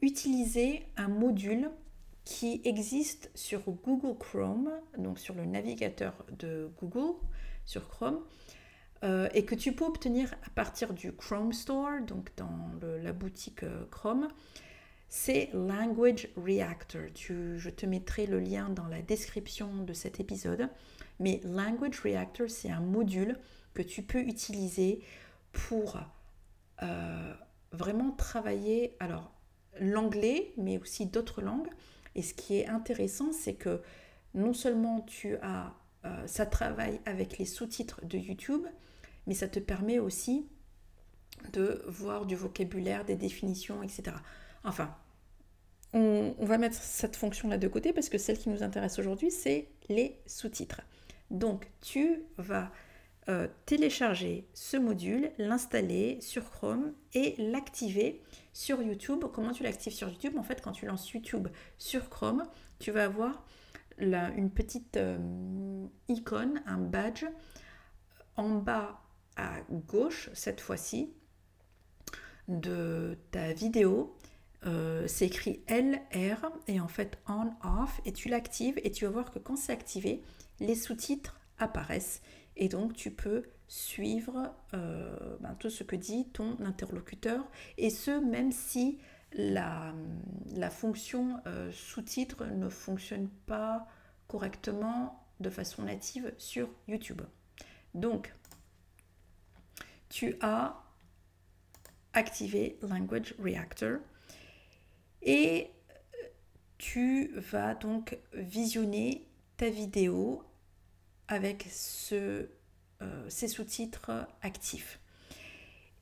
utiliser 0.00 0.86
un 0.96 1.08
module 1.08 1.70
qui 2.24 2.60
existe 2.64 3.30
sur 3.34 3.62
Google 3.70 4.16
Chrome, 4.18 4.70
donc 4.98 5.18
sur 5.18 5.34
le 5.34 5.44
navigateur 5.44 6.24
de 6.38 6.70
Google, 6.80 7.16
sur 7.64 7.88
Chrome, 7.88 8.20
euh, 9.04 9.28
et 9.34 9.44
que 9.44 9.54
tu 9.54 9.72
peux 9.72 9.84
obtenir 9.84 10.32
à 10.46 10.50
partir 10.50 10.92
du 10.92 11.12
Chrome 11.12 11.52
Store, 11.52 12.00
donc 12.06 12.30
dans 12.36 12.70
la 13.02 13.12
boutique 13.12 13.64
euh, 13.64 13.84
Chrome 13.90 14.28
c'est 15.14 15.50
Language 15.52 16.28
Reactor. 16.38 17.02
je 17.14 17.68
te 17.68 17.84
mettrai 17.84 18.24
le 18.24 18.40
lien 18.40 18.70
dans 18.70 18.86
la 18.86 19.02
description 19.02 19.82
de 19.84 19.92
cet 19.92 20.20
épisode. 20.20 20.70
Mais 21.20 21.40
Language 21.44 22.00
Reactor, 22.00 22.50
c'est 22.50 22.70
un 22.70 22.80
module 22.80 23.38
que 23.74 23.82
tu 23.82 24.02
peux 24.02 24.20
utiliser 24.20 25.02
pour 25.52 25.98
euh, 26.82 27.34
vraiment 27.72 28.10
travailler 28.12 28.96
alors 29.00 29.32
l'anglais, 29.80 30.52
mais 30.56 30.78
aussi 30.78 31.06
d'autres 31.06 31.42
langues. 31.42 31.68
Et 32.14 32.22
ce 32.22 32.34
qui 32.34 32.58
est 32.58 32.66
intéressant, 32.66 33.32
c'est 33.32 33.54
que 33.54 33.80
non 34.34 34.52
seulement 34.52 35.00
tu 35.02 35.36
as, 35.42 35.74
euh, 36.04 36.26
ça 36.26 36.46
travaille 36.46 37.00
avec 37.06 37.38
les 37.38 37.46
sous-titres 37.46 38.04
de 38.04 38.18
YouTube, 38.18 38.66
mais 39.26 39.34
ça 39.34 39.48
te 39.48 39.58
permet 39.58 39.98
aussi 39.98 40.46
de 41.52 41.82
voir 41.88 42.26
du 42.26 42.36
vocabulaire, 42.36 43.04
des 43.04 43.16
définitions, 43.16 43.82
etc. 43.82 44.16
Enfin, 44.64 44.94
on, 45.92 46.34
va 46.38 46.58
mettre 46.58 46.76
cette 46.76 47.16
fonction-là 47.16 47.58
de 47.58 47.68
côté 47.68 47.92
parce 47.92 48.08
que 48.08 48.18
celle 48.18 48.38
qui 48.38 48.48
nous 48.48 48.62
intéresse 48.62 48.98
aujourd'hui, 48.98 49.30
c'est 49.30 49.68
les 49.88 50.18
sous-titres. 50.26 50.80
Donc, 51.32 51.70
tu 51.80 52.22
vas 52.36 52.70
euh, 53.28 53.48
télécharger 53.66 54.46
ce 54.52 54.76
module, 54.76 55.32
l'installer 55.38 56.20
sur 56.20 56.50
Chrome 56.50 56.92
et 57.14 57.34
l'activer 57.38 58.22
sur 58.52 58.82
YouTube. 58.82 59.24
Comment 59.32 59.52
tu 59.52 59.62
l'actives 59.62 59.92
sur 59.92 60.08
YouTube? 60.08 60.36
En 60.36 60.42
fait, 60.42 60.60
quand 60.60 60.72
tu 60.72 60.86
lances 60.86 61.10
YouTube 61.10 61.48
sur 61.78 62.08
Chrome, 62.10 62.44
tu 62.78 62.90
vas 62.90 63.04
avoir 63.04 63.44
une 63.98 64.50
petite 64.50 64.96
euh, 64.96 65.86
icône, 66.08 66.62
un 66.66 66.78
badge 66.78 67.24
en 68.36 68.50
bas 68.50 69.00
à 69.36 69.60
gauche 69.70 70.30
cette 70.34 70.60
fois-ci 70.60 71.12
de 72.48 73.16
ta 73.30 73.52
vidéo 73.52 74.16
euh, 74.64 75.08
c'est 75.08 75.26
écrit 75.26 75.64
LR 75.68 76.52
et 76.68 76.80
en 76.80 76.86
fait 76.86 77.18
on 77.28 77.50
off 77.64 78.00
et 78.04 78.12
tu 78.12 78.28
l'actives 78.28 78.78
et 78.84 78.92
tu 78.92 79.04
vas 79.04 79.10
voir 79.10 79.30
que 79.32 79.40
quand 79.40 79.56
c'est 79.56 79.72
activé, 79.72 80.22
les 80.62 80.74
sous-titres 80.74 81.40
apparaissent 81.58 82.22
et 82.56 82.68
donc 82.68 82.94
tu 82.94 83.10
peux 83.10 83.44
suivre 83.68 84.54
euh, 84.74 85.36
ben, 85.40 85.54
tout 85.54 85.70
ce 85.70 85.82
que 85.82 85.96
dit 85.96 86.28
ton 86.30 86.58
interlocuteur 86.60 87.50
et 87.78 87.90
ce 87.90 88.10
même 88.10 88.52
si 88.52 88.98
la, 89.34 89.94
fonction 90.70 91.40
euh, 91.46 91.70
sous-titres 91.72 92.44
ne 92.46 92.68
fonctionne 92.68 93.28
pas 93.46 93.86
correctement 94.28 95.26
de 95.40 95.50
façon 95.50 95.82
native 95.82 96.32
sur 96.38 96.68
YouTube. 96.86 97.22
Donc 97.94 98.34
tu 100.08 100.36
as 100.42 100.82
activé 102.12 102.78
Language 102.82 103.34
Reactor 103.38 103.98
et 105.22 105.70
tu 106.76 107.32
vas 107.36 107.74
donc 107.74 108.18
visionner 108.34 109.26
ta 109.56 109.70
vidéo 109.70 110.44
avec 111.32 111.66
ce, 111.70 112.48
euh, 113.00 113.28
ces 113.28 113.48
sous-titres 113.48 114.10
actifs. 114.42 115.00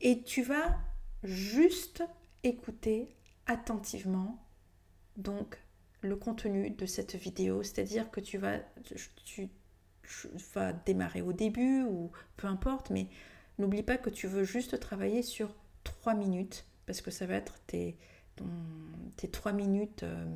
Et 0.00 0.22
tu 0.22 0.42
vas 0.42 0.78
juste 1.22 2.02
écouter 2.42 3.08
attentivement 3.46 4.44
donc 5.16 5.58
le 6.02 6.16
contenu 6.16 6.70
de 6.70 6.86
cette 6.86 7.14
vidéo, 7.14 7.62
c'est-à-dire 7.62 8.10
que 8.10 8.20
tu 8.20 8.38
vas, 8.38 8.58
tu, 9.24 9.48
vas 10.54 10.72
démarrer 10.72 11.20
au 11.20 11.32
début 11.32 11.82
ou 11.82 12.10
peu 12.36 12.46
importe, 12.46 12.90
mais 12.90 13.06
n'oublie 13.58 13.82
pas 13.82 13.98
que 13.98 14.10
tu 14.10 14.26
veux 14.26 14.44
juste 14.44 14.80
travailler 14.80 15.22
sur 15.22 15.54
3 15.84 16.14
minutes 16.14 16.64
parce 16.86 17.02
que 17.02 17.12
ça 17.12 17.26
va 17.26 17.34
être 17.34 17.60
tes, 17.66 17.96
tes 19.16 19.28
trois 19.28 19.52
minutes, 19.52 20.02
euh, 20.02 20.26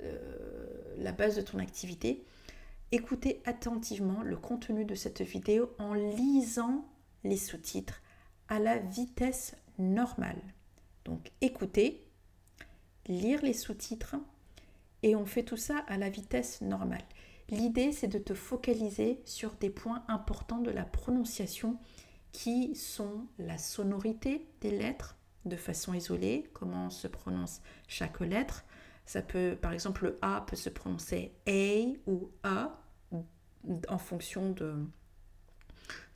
euh, 0.00 0.94
la 0.98 1.12
base 1.12 1.34
de 1.34 1.42
ton 1.42 1.58
activité, 1.58 2.24
écoutez 2.92 3.40
attentivement 3.46 4.22
le 4.22 4.36
contenu 4.36 4.84
de 4.84 4.94
cette 4.94 5.22
vidéo 5.22 5.70
en 5.78 5.94
lisant 5.94 6.86
les 7.24 7.38
sous-titres 7.38 8.02
à 8.48 8.58
la 8.58 8.76
vitesse 8.76 9.56
normale. 9.78 10.40
Donc 11.06 11.32
écoutez, 11.40 12.06
lire 13.06 13.42
les 13.42 13.54
sous-titres 13.54 14.16
et 15.02 15.16
on 15.16 15.24
fait 15.24 15.42
tout 15.42 15.56
ça 15.56 15.78
à 15.88 15.96
la 15.96 16.10
vitesse 16.10 16.60
normale. 16.60 17.04
L'idée, 17.48 17.92
c'est 17.92 18.08
de 18.08 18.18
te 18.18 18.34
focaliser 18.34 19.20
sur 19.24 19.54
des 19.54 19.70
points 19.70 20.04
importants 20.08 20.60
de 20.60 20.70
la 20.70 20.84
prononciation 20.84 21.78
qui 22.30 22.74
sont 22.76 23.26
la 23.38 23.56
sonorité 23.56 24.46
des 24.60 24.70
lettres, 24.70 25.16
de 25.46 25.56
façon 25.56 25.94
isolée, 25.94 26.50
comment 26.52 26.90
se 26.90 27.08
prononce 27.08 27.62
chaque 27.88 28.20
lettre. 28.20 28.64
Ça 29.06 29.22
peut, 29.22 29.58
par 29.60 29.72
exemple, 29.72 30.04
le 30.04 30.18
A 30.22 30.44
peut 30.46 30.56
se 30.56 30.70
prononcer 30.70 31.32
A 31.46 31.98
ou 32.06 32.30
A 32.44 32.81
en 33.88 33.98
fonction 33.98 34.50
de, 34.50 34.74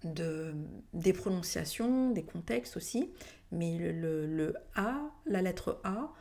de, 0.05 0.55
des 0.93 1.12
prononciations, 1.12 2.11
des 2.11 2.25
contextes 2.25 2.76
aussi. 2.76 3.12
Mais 3.53 3.79
le, 3.79 4.26
le, 4.26 4.55
A, 4.75 5.00
la 5.26 5.43
lettre 5.43 5.81
A, 5.85 6.12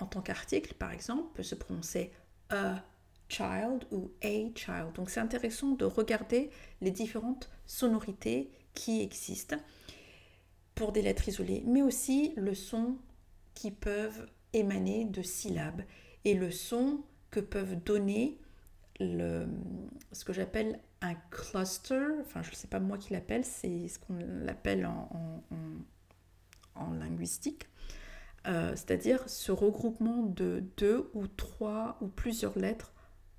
en 0.00 0.06
tant 0.06 0.22
qu'article, 0.22 0.74
par 0.74 0.90
exemple, 0.92 1.28
peut 1.34 1.42
se 1.42 1.54
prononcer 1.54 2.12
a 2.50 2.84
child 3.28 3.86
ou 3.90 4.10
a 4.22 4.50
child. 4.54 4.92
Donc 4.94 5.10
c'est 5.10 5.20
intéressant 5.20 5.72
de 5.72 5.84
regarder 5.84 6.50
les 6.80 6.90
différentes 6.90 7.50
sonorités 7.66 8.50
qui 8.74 9.02
existent 9.02 9.56
pour 10.74 10.92
des 10.92 11.02
lettres 11.02 11.28
isolées, 11.28 11.62
mais 11.66 11.82
aussi 11.82 12.34
le 12.36 12.54
son 12.54 12.96
qui 13.54 13.70
peuvent 13.70 14.28
émaner 14.52 15.04
de 15.04 15.22
syllabes 15.22 15.82
et 16.24 16.34
le 16.34 16.50
son 16.50 17.02
que 17.30 17.40
peuvent 17.40 17.76
donner 17.76 18.38
le, 19.00 19.46
ce 20.12 20.24
que 20.24 20.32
j'appelle 20.32 20.80
un 21.00 21.14
cluster, 21.30 22.06
enfin 22.20 22.42
je 22.42 22.50
ne 22.50 22.54
sais 22.54 22.68
pas 22.68 22.80
moi 22.80 22.98
qui 22.98 23.12
l'appelle, 23.12 23.44
c'est 23.44 23.88
ce 23.88 23.98
qu'on 23.98 24.16
l'appelle 24.44 24.86
en, 24.86 25.42
en, 26.74 26.92
linguistique, 26.92 27.68
euh, 28.46 28.70
c'est-à-dire 28.70 29.28
ce 29.28 29.52
regroupement 29.52 30.22
de 30.22 30.64
deux 30.76 31.10
ou 31.14 31.26
trois 31.26 31.98
ou 32.00 32.08
plusieurs 32.08 32.58
lettres 32.58 32.92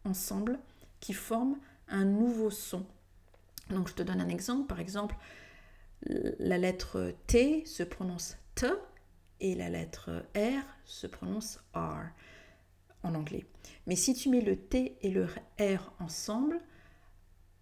ensemble 0.04 0.60
qui 1.00 1.14
forment 1.14 1.58
un 1.88 2.06
nouveau 2.06 2.50
son. 2.50 2.86
Donc 3.70 3.88
je 3.88 3.94
te 3.94 4.04
donne 4.04 4.22
un 4.22 4.30
exemple, 4.30 4.68
par 4.68 4.80
exemple 4.80 5.16
la 6.06 6.58
lettre 6.58 7.16
T 7.28 7.66
se 7.66 7.84
prononce 7.84 8.38
T 8.56 8.68
et 9.40 9.56
la 9.56 9.70
lettre 9.70 10.26
R 10.36 10.64
se 10.86 11.08
prononce 11.08 11.60
R 11.74 12.12
en 13.06 13.16
anglais. 13.16 13.46
Mais 13.88 13.96
si 13.96 14.14
tu 14.14 14.30
mets 14.30 14.42
le 14.42 14.58
T 14.58 14.98
et 15.02 15.10
le 15.10 15.28
R 15.60 15.94
ensemble, 16.00 16.60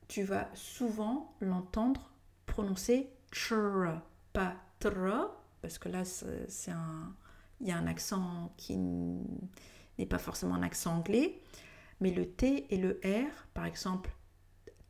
tu 0.07 0.23
vas 0.23 0.49
souvent 0.53 1.35
l'entendre 1.39 2.11
prononcer 2.45 3.09
tr, 3.31 4.01
pas 4.31 4.55
tr, 4.79 5.29
parce 5.61 5.77
que 5.77 5.89
là, 5.89 6.03
c'est 6.05 6.71
un, 6.71 7.15
il 7.61 7.67
y 7.67 7.71
a 7.71 7.77
un 7.77 7.87
accent 7.87 8.53
qui 8.57 8.77
n'est 8.77 10.05
pas 10.05 10.17
forcément 10.17 10.55
un 10.55 10.63
accent 10.63 10.97
anglais, 10.97 11.41
mais 11.99 12.11
le 12.11 12.25
T 12.29 12.73
et 12.73 12.77
le 12.77 12.99
R, 13.03 13.47
par 13.53 13.65
exemple, 13.65 14.11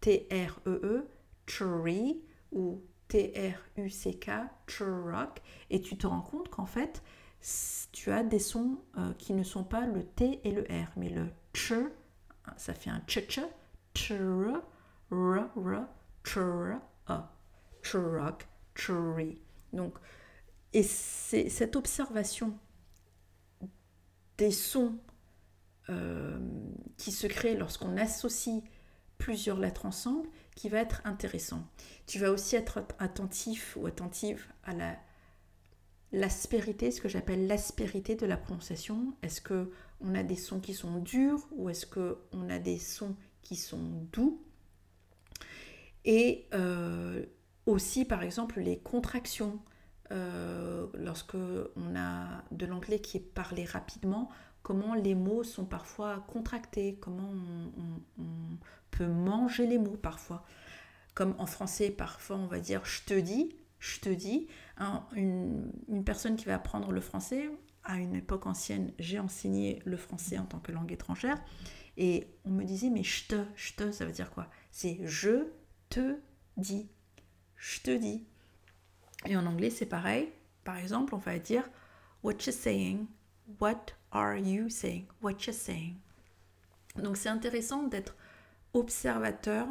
T-R-E-E, 0.01 1.07
tree, 1.45 2.21
ou 2.51 2.81
T-R-U-C-K, 3.07 4.29
truck, 4.67 5.41
et 5.69 5.81
tu 5.81 5.97
te 5.97 6.07
rends 6.07 6.21
compte 6.21 6.49
qu'en 6.49 6.65
fait, 6.65 7.03
tu 7.91 8.11
as 8.11 8.23
des 8.23 8.39
sons 8.39 8.77
euh, 8.97 9.13
qui 9.17 9.33
ne 9.33 9.43
sont 9.43 9.63
pas 9.63 9.85
le 9.85 10.03
T 10.03 10.39
et 10.43 10.51
le 10.51 10.63
R, 10.63 10.91
mais 10.95 11.09
le 11.09 11.27
ch, 11.53 11.73
ça 12.57 12.73
fait 12.73 12.89
un 12.89 13.01
ch 13.07 13.27
ch, 13.29 13.45
tr, 13.93 14.61
r, 15.11 15.49
r, 15.55 15.87
tr, 16.23 16.79
a, 17.07 17.35
truck, 17.81 18.47
tree. 18.73 19.41
Donc, 19.73 19.95
et 20.73 20.83
c'est 20.83 21.49
cette 21.49 21.75
observation 21.75 22.57
des 24.37 24.51
sons 24.51 24.97
euh, 25.89 26.39
qui 26.97 27.11
se 27.11 27.27
créent 27.27 27.55
lorsqu'on 27.55 27.97
associe 27.97 28.63
plusieurs 29.17 29.59
lettres 29.59 29.85
ensemble 29.85 30.27
qui 30.55 30.69
va 30.69 30.79
être 30.79 31.01
intéressant. 31.05 31.67
Tu 32.07 32.19
vas 32.19 32.31
aussi 32.31 32.55
être 32.55 32.83
attentif 32.99 33.77
ou 33.79 33.85
attentive 33.85 34.47
à 34.63 34.73
la 34.73 34.97
l'aspérité, 36.13 36.91
ce 36.91 37.01
que 37.01 37.09
j'appelle 37.09 37.47
l'aspérité 37.47 38.15
de 38.15 38.25
la 38.25 38.37
prononciation. 38.37 39.13
Est-ce 39.23 39.41
que 39.41 39.71
on 39.99 40.15
a 40.15 40.23
des 40.23 40.35
sons 40.35 40.59
qui 40.59 40.73
sont 40.73 40.99
durs 40.99 41.47
ou 41.51 41.69
est-ce 41.69 41.85
que 41.85 42.17
on 42.31 42.49
a 42.49 42.59
des 42.59 42.77
sons 42.77 43.15
qui 43.41 43.55
sont 43.55 44.07
doux? 44.11 44.41
Et 46.05 46.47
euh, 46.53 47.25
aussi, 47.65 48.05
par 48.05 48.23
exemple, 48.23 48.59
les 48.61 48.77
contractions. 48.77 49.59
Euh, 50.11 50.85
lorsque 50.93 51.35
on 51.35 51.95
a 51.95 52.43
de 52.51 52.65
l'anglais 52.65 52.99
qui 52.99 53.17
est 53.17 53.33
parlé 53.33 53.65
rapidement, 53.65 54.29
comment 54.61 54.93
les 54.93 55.15
mots 55.15 55.43
sont 55.43 55.65
parfois 55.65 56.23
contractés, 56.27 56.97
comment 56.99 57.31
on, 58.17 58.57
peut 58.91 59.07
manger 59.07 59.65
les 59.65 59.79
mots 59.79 59.97
parfois. 59.97 60.45
Comme 61.15 61.33
en 61.39 61.47
français, 61.47 61.89
parfois 61.89 62.35
on 62.35 62.45
va 62.45 62.59
dire 62.59 62.85
je 62.85 63.01
te 63.05 63.19
dis, 63.19 63.55
je 63.79 63.99
te 63.99 64.09
dis. 64.09 64.47
Une, 65.15 66.03
personne 66.05 66.35
qui 66.35 66.45
va 66.45 66.55
apprendre 66.55 66.91
le 66.91 67.01
français, 67.01 67.49
à 67.83 67.97
une 67.97 68.15
époque 68.15 68.45
ancienne, 68.45 68.91
j'ai 68.99 69.19
enseigné 69.19 69.81
le 69.85 69.97
français 69.97 70.37
en 70.37 70.45
tant 70.45 70.59
que 70.59 70.71
langue 70.71 70.91
étrangère, 70.91 71.41
et 71.97 72.27
on 72.45 72.49
me 72.49 72.63
disait 72.63 72.89
mais 72.89 73.03
je 73.03 73.27
te, 73.27 73.43
je 73.55 73.73
te, 73.73 73.91
ça 73.91 74.05
veut 74.05 74.11
dire 74.11 74.31
quoi? 74.31 74.47
C'est 74.71 74.99
je 75.03 75.47
te 75.89 76.17
dis, 76.57 76.89
je 77.55 77.81
te 77.81 77.95
dis. 77.95 78.25
Et 79.25 79.37
en 79.37 79.45
anglais 79.45 79.69
c'est 79.69 79.85
pareil. 79.85 80.31
Par 80.63 80.77
exemple, 80.77 81.13
on 81.13 81.19
va 81.19 81.37
dire 81.39 81.69
what 82.23 82.33
you 82.45 82.51
saying, 82.51 83.05
what 83.59 83.85
are 84.11 84.37
you 84.37 84.69
saying, 84.69 85.05
what 85.21 85.33
you 85.45 85.53
saying? 85.53 85.97
Donc 86.95 87.17
c'est 87.17 87.29
intéressant 87.29 87.83
d'être 87.83 88.15
observateur, 88.73 89.67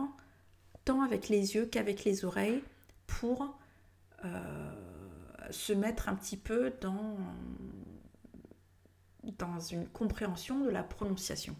tant 0.85 1.03
avec 1.03 1.29
les 1.29 1.55
yeux 1.55 1.67
qu'avec 1.67 2.05
les 2.05 2.25
oreilles, 2.25 2.62
pour 3.07 3.59
euh, 4.25 4.92
se 5.51 5.73
mettre 5.73 6.09
un 6.09 6.15
petit 6.15 6.37
peu 6.37 6.73
dans, 6.81 7.17
une 9.71 9.89
compréhension 9.89 10.61
de 10.65 10.71
la 10.71 10.83
prononciation. 10.83 11.57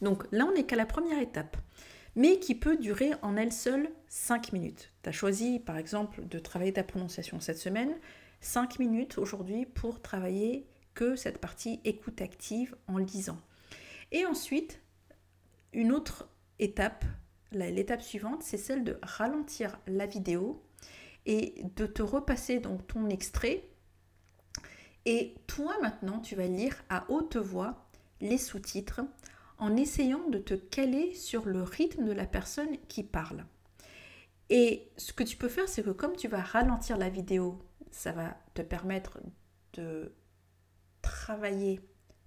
Donc 0.00 0.24
là, 0.32 0.46
on 0.46 0.52
n'est 0.52 0.66
qu'à 0.66 0.76
la 0.76 0.86
première 0.86 1.20
étape, 1.20 1.56
mais 2.16 2.38
qui 2.38 2.54
peut 2.54 2.76
durer 2.76 3.12
en 3.22 3.36
elle 3.36 3.52
seule 3.52 3.88
5 4.08 4.52
minutes. 4.52 4.92
Tu 5.02 5.08
as 5.08 5.12
choisi, 5.12 5.58
par 5.58 5.76
exemple, 5.76 6.26
de 6.26 6.38
travailler 6.38 6.72
ta 6.72 6.84
prononciation 6.84 7.40
cette 7.40 7.58
semaine, 7.58 7.94
5 8.40 8.78
minutes 8.78 9.18
aujourd'hui 9.18 9.66
pour 9.66 10.02
travailler 10.02 10.66
que 10.94 11.16
cette 11.16 11.38
partie 11.38 11.80
écoute 11.84 12.20
active 12.20 12.76
en 12.86 12.98
lisant. 12.98 13.40
Et 14.12 14.26
ensuite, 14.26 14.80
une 15.72 15.90
autre 15.90 16.28
étape, 16.58 17.04
l'étape 17.50 18.02
suivante, 18.02 18.42
c'est 18.42 18.58
celle 18.58 18.84
de 18.84 18.98
ralentir 19.02 19.78
la 19.86 20.06
vidéo 20.06 20.63
et 21.26 21.64
de 21.76 21.86
te 21.86 22.02
repasser 22.02 22.60
donc 22.60 22.86
ton 22.86 23.08
extrait. 23.08 23.68
Et 25.06 25.34
toi 25.46 25.74
maintenant, 25.82 26.20
tu 26.20 26.34
vas 26.34 26.46
lire 26.46 26.82
à 26.88 27.04
haute 27.10 27.36
voix 27.36 27.88
les 28.20 28.38
sous-titres 28.38 29.02
en 29.58 29.76
essayant 29.76 30.28
de 30.28 30.38
te 30.38 30.54
caler 30.54 31.14
sur 31.14 31.46
le 31.46 31.62
rythme 31.62 32.04
de 32.04 32.12
la 32.12 32.26
personne 32.26 32.78
qui 32.88 33.02
parle. 33.02 33.44
Et 34.50 34.90
ce 34.96 35.12
que 35.12 35.24
tu 35.24 35.36
peux 35.36 35.48
faire, 35.48 35.68
c'est 35.68 35.82
que 35.82 35.90
comme 35.90 36.16
tu 36.16 36.28
vas 36.28 36.42
ralentir 36.42 36.96
la 36.98 37.08
vidéo, 37.08 37.62
ça 37.90 38.12
va 38.12 38.36
te 38.54 38.62
permettre 38.62 39.20
de 39.74 40.14
travailler 41.02 41.80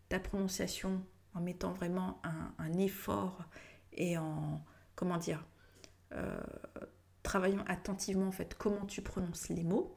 ta 0.10 0.20
prononciation 0.20 1.04
en 1.34 1.42
mettant 1.42 1.74
vraiment 1.74 2.22
un, 2.58 2.74
effort 2.80 3.44
et 3.94 4.18
en, 4.18 4.64
comment 4.96 5.18
dire, 5.18 5.46
euh, 6.14 6.40
travaillant 7.28 7.64
attentivement 7.68 8.28
en 8.28 8.32
fait 8.32 8.56
comment 8.58 8.86
tu 8.86 9.02
prononces 9.02 9.50
les 9.50 9.64
mots. 9.64 9.96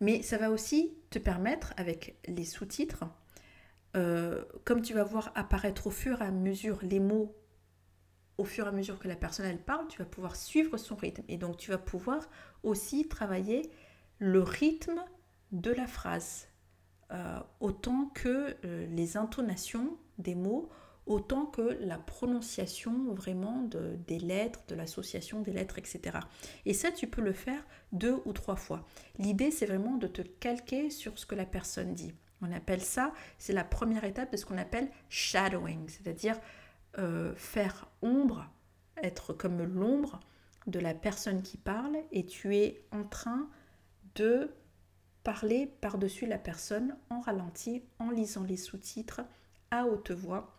Mais 0.00 0.22
ça 0.22 0.38
va 0.38 0.50
aussi 0.50 0.96
te 1.10 1.18
permettre 1.18 1.74
avec 1.76 2.18
les 2.26 2.44
sous-titres, 2.44 3.04
euh, 3.96 4.44
comme 4.64 4.82
tu 4.82 4.94
vas 4.94 5.04
voir 5.04 5.30
apparaître 5.34 5.86
au 5.86 5.90
fur 5.90 6.20
et 6.22 6.24
à 6.24 6.30
mesure 6.30 6.78
les 6.82 7.00
mots, 7.00 7.36
au 8.38 8.44
fur 8.44 8.64
et 8.64 8.68
à 8.68 8.72
mesure 8.72 8.98
que 8.98 9.08
la 9.08 9.14
personne 9.14 9.46
elle 9.46 9.62
parle, 9.62 9.86
tu 9.88 9.98
vas 9.98 10.06
pouvoir 10.06 10.36
suivre 10.36 10.78
son 10.78 10.96
rythme. 10.96 11.22
Et 11.28 11.36
donc 11.36 11.58
tu 11.58 11.70
vas 11.70 11.78
pouvoir 11.78 12.28
aussi 12.62 13.06
travailler 13.06 13.70
le 14.18 14.42
rythme 14.42 15.04
de 15.52 15.70
la 15.70 15.86
phrase, 15.86 16.48
euh, 17.12 17.38
autant 17.60 18.06
que 18.14 18.56
euh, 18.64 18.86
les 18.86 19.16
intonations 19.16 19.96
des 20.18 20.34
mots, 20.34 20.70
autant 21.06 21.46
que 21.46 21.76
la 21.80 21.98
prononciation 21.98 23.12
vraiment 23.12 23.62
de, 23.62 23.96
des 24.06 24.18
lettres, 24.18 24.60
de 24.68 24.74
l'association 24.74 25.40
des 25.40 25.52
lettres, 25.52 25.78
etc. 25.78 26.18
Et 26.64 26.72
ça, 26.72 26.90
tu 26.90 27.06
peux 27.06 27.20
le 27.20 27.32
faire 27.32 27.62
deux 27.92 28.20
ou 28.24 28.32
trois 28.32 28.56
fois. 28.56 28.86
L'idée, 29.18 29.50
c'est 29.50 29.66
vraiment 29.66 29.96
de 29.96 30.06
te 30.06 30.22
calquer 30.22 30.90
sur 30.90 31.18
ce 31.18 31.26
que 31.26 31.34
la 31.34 31.46
personne 31.46 31.94
dit. 31.94 32.14
On 32.40 32.52
appelle 32.52 32.80
ça, 32.80 33.12
c'est 33.38 33.52
la 33.52 33.64
première 33.64 34.04
étape 34.04 34.32
de 34.32 34.36
ce 34.36 34.44
qu'on 34.44 34.58
appelle 34.58 34.88
shadowing, 35.08 35.88
c'est-à-dire 35.88 36.38
euh, 36.98 37.34
faire 37.36 37.88
ombre, 38.02 38.50
être 39.02 39.32
comme 39.32 39.62
l'ombre 39.62 40.20
de 40.66 40.78
la 40.78 40.94
personne 40.94 41.42
qui 41.42 41.56
parle 41.56 41.96
et 42.12 42.24
tu 42.24 42.56
es 42.56 42.82
en 42.92 43.04
train 43.04 43.48
de 44.14 44.50
parler 45.22 45.66
par-dessus 45.80 46.26
la 46.26 46.38
personne 46.38 46.96
en 47.10 47.20
ralenti, 47.20 47.82
en 47.98 48.10
lisant 48.10 48.44
les 48.44 48.56
sous-titres 48.56 49.22
à 49.70 49.86
haute 49.86 50.10
voix 50.10 50.54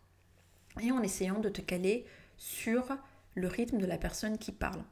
et 0.82 0.92
en 0.92 1.02
essayant 1.02 1.40
de 1.40 1.50
te 1.50 1.62
caler 1.62 2.06
sur 2.38 2.98
le 3.36 3.48
rythme 3.48 3.78
de 3.78 3.86
la 3.86 3.98
personne 3.98 4.38
qui 4.38 4.52
parle. 4.52 4.84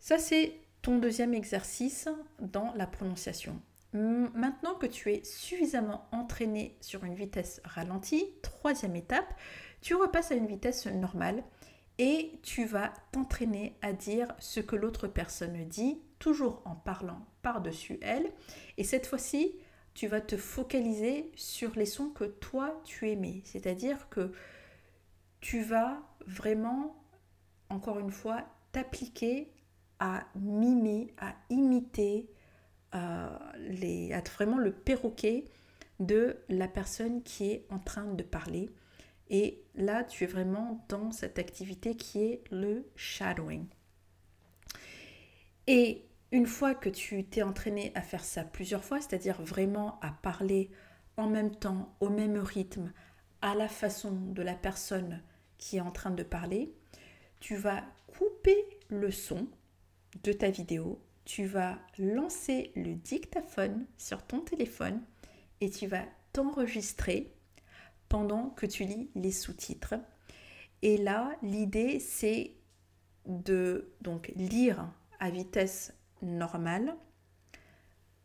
Ça, 0.00 0.18
c'est 0.18 0.54
ton 0.82 0.98
deuxième 0.98 1.34
exercice 1.34 2.08
dans 2.40 2.72
la 2.74 2.86
prononciation. 2.86 3.60
Maintenant 3.92 4.74
que 4.74 4.86
tu 4.86 5.12
es 5.12 5.24
suffisamment 5.24 6.06
entraîné 6.12 6.76
sur 6.80 7.04
une 7.04 7.14
vitesse 7.14 7.60
ralentie, 7.64 8.26
troisième 8.42 8.96
étape, 8.96 9.34
tu 9.80 9.94
repasses 9.94 10.30
à 10.30 10.34
une 10.34 10.46
vitesse 10.46 10.86
normale 10.86 11.42
et 11.98 12.32
tu 12.42 12.64
vas 12.64 12.92
t'entraîner 13.12 13.76
à 13.82 13.92
dire 13.92 14.28
ce 14.38 14.60
que 14.60 14.76
l'autre 14.76 15.08
personne 15.08 15.64
dit, 15.64 15.98
toujours 16.18 16.62
en 16.64 16.74
parlant 16.74 17.26
par-dessus 17.42 17.98
elle. 18.02 18.30
Et 18.76 18.84
cette 18.84 19.06
fois-ci, 19.06 19.54
tu 19.94 20.06
vas 20.06 20.20
te 20.20 20.36
focaliser 20.36 21.32
sur 21.34 21.74
les 21.74 21.86
sons 21.86 22.10
que 22.10 22.24
toi 22.24 22.80
tu 22.84 23.10
aimais. 23.10 23.40
C'est-à-dire 23.44 24.08
que 24.10 24.32
tu 25.40 25.62
vas 25.62 26.02
vraiment, 26.26 26.96
encore 27.70 27.98
une 27.98 28.10
fois, 28.10 28.44
t'appliquer 28.72 29.52
à 29.98 30.26
mimer, 30.34 31.14
à 31.18 31.34
imiter, 31.50 32.30
euh, 32.94 33.38
les, 33.58 34.12
à 34.12 34.20
vraiment 34.20 34.58
le 34.58 34.72
perroquet 34.72 35.44
de 36.00 36.38
la 36.48 36.68
personne 36.68 37.22
qui 37.22 37.50
est 37.50 37.66
en 37.70 37.78
train 37.78 38.06
de 38.06 38.22
parler. 38.22 38.70
Et 39.30 39.62
là, 39.74 40.04
tu 40.04 40.24
es 40.24 40.26
vraiment 40.26 40.84
dans 40.88 41.10
cette 41.10 41.38
activité 41.38 41.96
qui 41.96 42.22
est 42.22 42.44
le 42.50 42.88
shadowing. 42.96 43.66
Et 45.66 46.06
une 46.32 46.46
fois 46.46 46.74
que 46.74 46.88
tu 46.88 47.24
t'es 47.24 47.42
entraîné 47.42 47.92
à 47.94 48.00
faire 48.00 48.24
ça 48.24 48.44
plusieurs 48.44 48.84
fois, 48.84 49.00
c'est-à-dire 49.00 49.42
vraiment 49.42 49.98
à 50.00 50.10
parler 50.10 50.70
en 51.16 51.28
même 51.28 51.54
temps, 51.54 51.94
au 52.00 52.08
même 52.08 52.38
rythme, 52.38 52.92
à 53.42 53.54
la 53.54 53.68
façon 53.68 54.12
de 54.12 54.42
la 54.42 54.54
personne 54.54 55.22
qui 55.58 55.76
est 55.76 55.80
en 55.80 55.90
train 55.90 56.10
de 56.10 56.22
parler, 56.22 56.72
tu 57.40 57.56
vas 57.56 57.84
couper 58.06 58.56
le 58.88 59.10
son 59.10 59.46
de 60.22 60.32
ta 60.32 60.50
vidéo, 60.50 61.00
tu 61.24 61.46
vas 61.46 61.78
lancer 61.98 62.72
le 62.74 62.94
dictaphone 62.94 63.86
sur 63.96 64.22
ton 64.26 64.40
téléphone 64.40 65.02
et 65.60 65.70
tu 65.70 65.86
vas 65.86 66.04
t'enregistrer 66.32 67.32
pendant 68.08 68.50
que 68.50 68.66
tu 68.66 68.84
lis 68.84 69.10
les 69.14 69.32
sous-titres. 69.32 69.94
Et 70.82 70.96
là, 70.96 71.36
l'idée, 71.42 72.00
c'est 72.00 72.54
de 73.26 73.92
donc 74.00 74.32
lire 74.36 74.90
à 75.20 75.30
vitesse 75.30 75.92
normale 76.22 76.96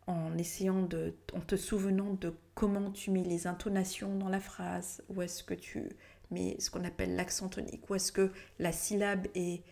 en 0.07 0.37
essayant 0.37 0.81
de, 0.81 1.15
en 1.33 1.41
te 1.41 1.55
souvenant 1.55 2.13
de 2.13 2.33
comment 2.63 2.91
tu 2.91 3.11
mets 3.11 3.23
les 3.23 3.45
intonations 3.45 4.15
dans 4.15 4.29
la 4.29 4.39
phrase, 4.39 5.03
où 5.09 5.21
est-ce 5.21 5.43
que 5.43 5.53
tu 5.53 5.89
mets 6.31 6.55
ce 6.61 6.71
qu'on 6.71 6.85
appelle 6.85 7.13
l'accent 7.13 7.49
tonique, 7.49 7.89
où 7.89 7.95
est-ce 7.95 8.13
que 8.13 8.31
la 8.57 8.71
syllabe 8.71 9.27
est 9.35 9.63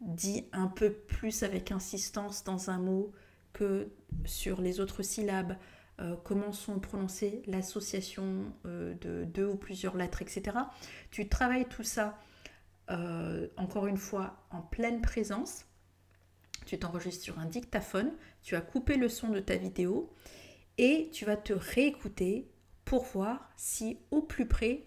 dit 0.00 0.44
un 0.50 0.66
peu 0.66 0.90
plus 0.90 1.44
avec 1.44 1.70
insistance 1.70 2.42
dans 2.42 2.68
un 2.68 2.80
mot 2.80 3.12
que 3.52 3.92
sur 4.24 4.60
les 4.60 4.80
autres 4.80 5.04
syllabes, 5.04 5.56
euh, 6.00 6.16
comment 6.24 6.50
sont 6.50 6.80
prononcées 6.80 7.40
l'association 7.46 8.52
euh, 8.66 8.94
de 8.94 9.22
deux 9.26 9.46
ou 9.46 9.54
plusieurs 9.54 9.96
lettres, 9.96 10.20
etc. 10.20 10.56
Tu 11.12 11.28
travailles 11.28 11.68
tout 11.68 11.84
ça, 11.84 12.18
euh, 12.90 13.46
encore 13.58 13.86
une 13.86 13.96
fois, 13.96 14.44
en 14.50 14.60
pleine 14.60 15.02
présence. 15.02 15.66
Tu 16.66 16.80
t'enregistres 16.80 17.22
sur 17.22 17.38
un 17.38 17.46
dictaphone, 17.46 18.10
tu 18.42 18.56
as 18.56 18.60
coupé 18.60 18.96
le 18.96 19.08
son 19.08 19.28
de 19.28 19.38
ta 19.38 19.54
vidéo 19.54 20.12
et 20.78 21.10
tu 21.12 21.24
vas 21.24 21.36
te 21.36 21.52
réécouter 21.52 22.50
pour 22.84 23.04
voir 23.04 23.50
si 23.56 23.98
au 24.10 24.22
plus 24.22 24.46
près 24.46 24.84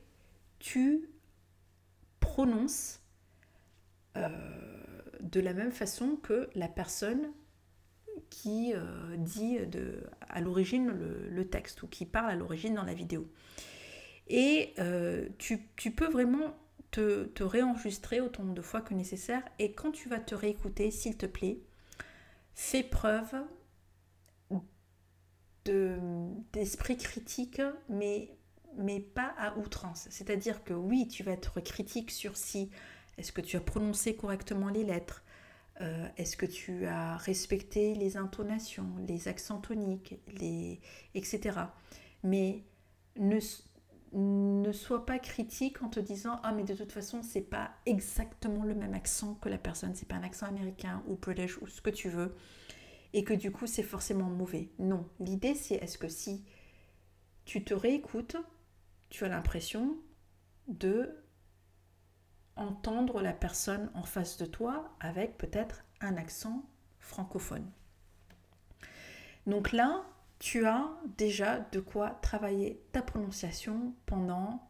tu 0.59 1.09
prononces 2.19 2.99
de 4.15 5.39
la 5.39 5.53
même 5.53 5.71
façon 5.71 6.17
que 6.17 6.49
la 6.55 6.67
personne 6.67 7.31
qui 8.29 8.73
euh, 8.73 9.15
dit 9.17 9.57
à 10.29 10.41
l'origine 10.41 10.87
le, 10.87 11.47
texte 11.47 11.83
ou 11.83 11.87
qui 11.87 12.05
parle 12.05 12.31
à 12.31 12.35
l'origine 12.35 12.73
dans 12.73 12.83
la 12.83 12.93
vidéo. 12.93 13.27
Et 14.27 14.73
euh, 14.79 15.27
tu, 15.37 15.59
peux 15.91 16.07
vraiment 16.07 16.55
te, 16.91 17.43
réenregistrer 17.43 18.21
autant 18.21 18.45
de 18.45 18.61
fois 18.61 18.81
que 18.81 18.93
nécessaire. 18.93 19.43
Et 19.59 19.73
quand 19.73 19.91
tu 19.91 20.09
vas 20.09 20.19
te 20.19 20.35
réécouter, 20.35 20.91
s'il 20.91 21.17
te 21.17 21.25
plaît, 21.25 21.59
fais 22.55 22.83
preuve 22.83 23.35
d'esprit 25.65 26.97
critique, 26.97 27.61
mais, 27.89 28.31
mais 28.77 28.99
pas 28.99 29.33
à 29.37 29.57
outrance. 29.57 30.07
C'est-à-dire 30.09 30.63
que 30.63 30.73
oui, 30.73 31.07
tu 31.07 31.23
vas 31.23 31.31
être 31.31 31.59
critique 31.61 32.11
sur 32.11 32.37
si 32.37 32.69
est-ce 33.17 33.31
que 33.31 33.41
tu 33.41 33.57
as 33.57 33.61
prononcé 33.61 34.15
correctement 34.15 34.69
les 34.69 34.83
lettres 34.83 35.23
euh, 35.81 36.07
Est-ce 36.17 36.37
que 36.37 36.45
tu 36.45 36.85
as 36.85 37.17
respecté 37.17 37.95
les 37.95 38.17
intonations, 38.17 38.89
les 39.07 39.27
accents 39.27 39.59
toniques, 39.59 40.15
les... 40.27 40.79
etc. 41.13 41.59
Mais 42.23 42.63
ne, 43.17 43.39
ne 44.13 44.71
sois 44.71 45.05
pas 45.05 45.19
critique 45.19 45.81
en 45.83 45.89
te 45.89 45.99
disant 45.99 46.39
Ah, 46.43 46.51
mais 46.51 46.63
de 46.63 46.73
toute 46.73 46.91
façon, 46.91 47.21
c'est 47.21 47.41
pas 47.41 47.71
exactement 47.85 48.63
le 48.63 48.73
même 48.73 48.93
accent 48.93 49.35
que 49.35 49.49
la 49.49 49.57
personne, 49.57 49.93
c'est 49.95 50.07
pas 50.07 50.15
un 50.15 50.23
accent 50.23 50.47
américain 50.47 51.03
ou 51.07 51.15
british 51.15 51.57
ou 51.61 51.67
ce 51.67 51.81
que 51.81 51.91
tu 51.91 52.09
veux, 52.09 52.35
et 53.13 53.23
que 53.23 53.33
du 53.33 53.51
coup, 53.51 53.67
c'est 53.67 53.83
forcément 53.83 54.29
mauvais. 54.29 54.69
Non, 54.79 55.07
l'idée, 55.19 55.55
c'est 55.55 55.75
est-ce 55.75 55.97
que 55.97 56.09
si 56.09 56.43
tu 57.45 57.63
te 57.63 57.73
réécoutes, 57.73 58.37
tu 59.09 59.23
as 59.25 59.29
l'impression 59.29 59.97
de 60.67 61.23
entendre 62.55 63.21
la 63.21 63.33
personne 63.33 63.89
en 63.93 64.03
face 64.03 64.37
de 64.37 64.45
toi 64.45 64.95
avec 64.99 65.37
peut-être 65.37 65.83
un 66.01 66.17
accent 66.17 66.63
francophone. 66.99 67.69
Donc 69.45 69.71
là, 69.71 70.05
tu 70.39 70.65
as 70.65 70.89
déjà 71.17 71.59
de 71.59 71.79
quoi 71.79 72.11
travailler 72.21 72.83
ta 72.91 73.01
prononciation 73.01 73.93
pendant 74.05 74.69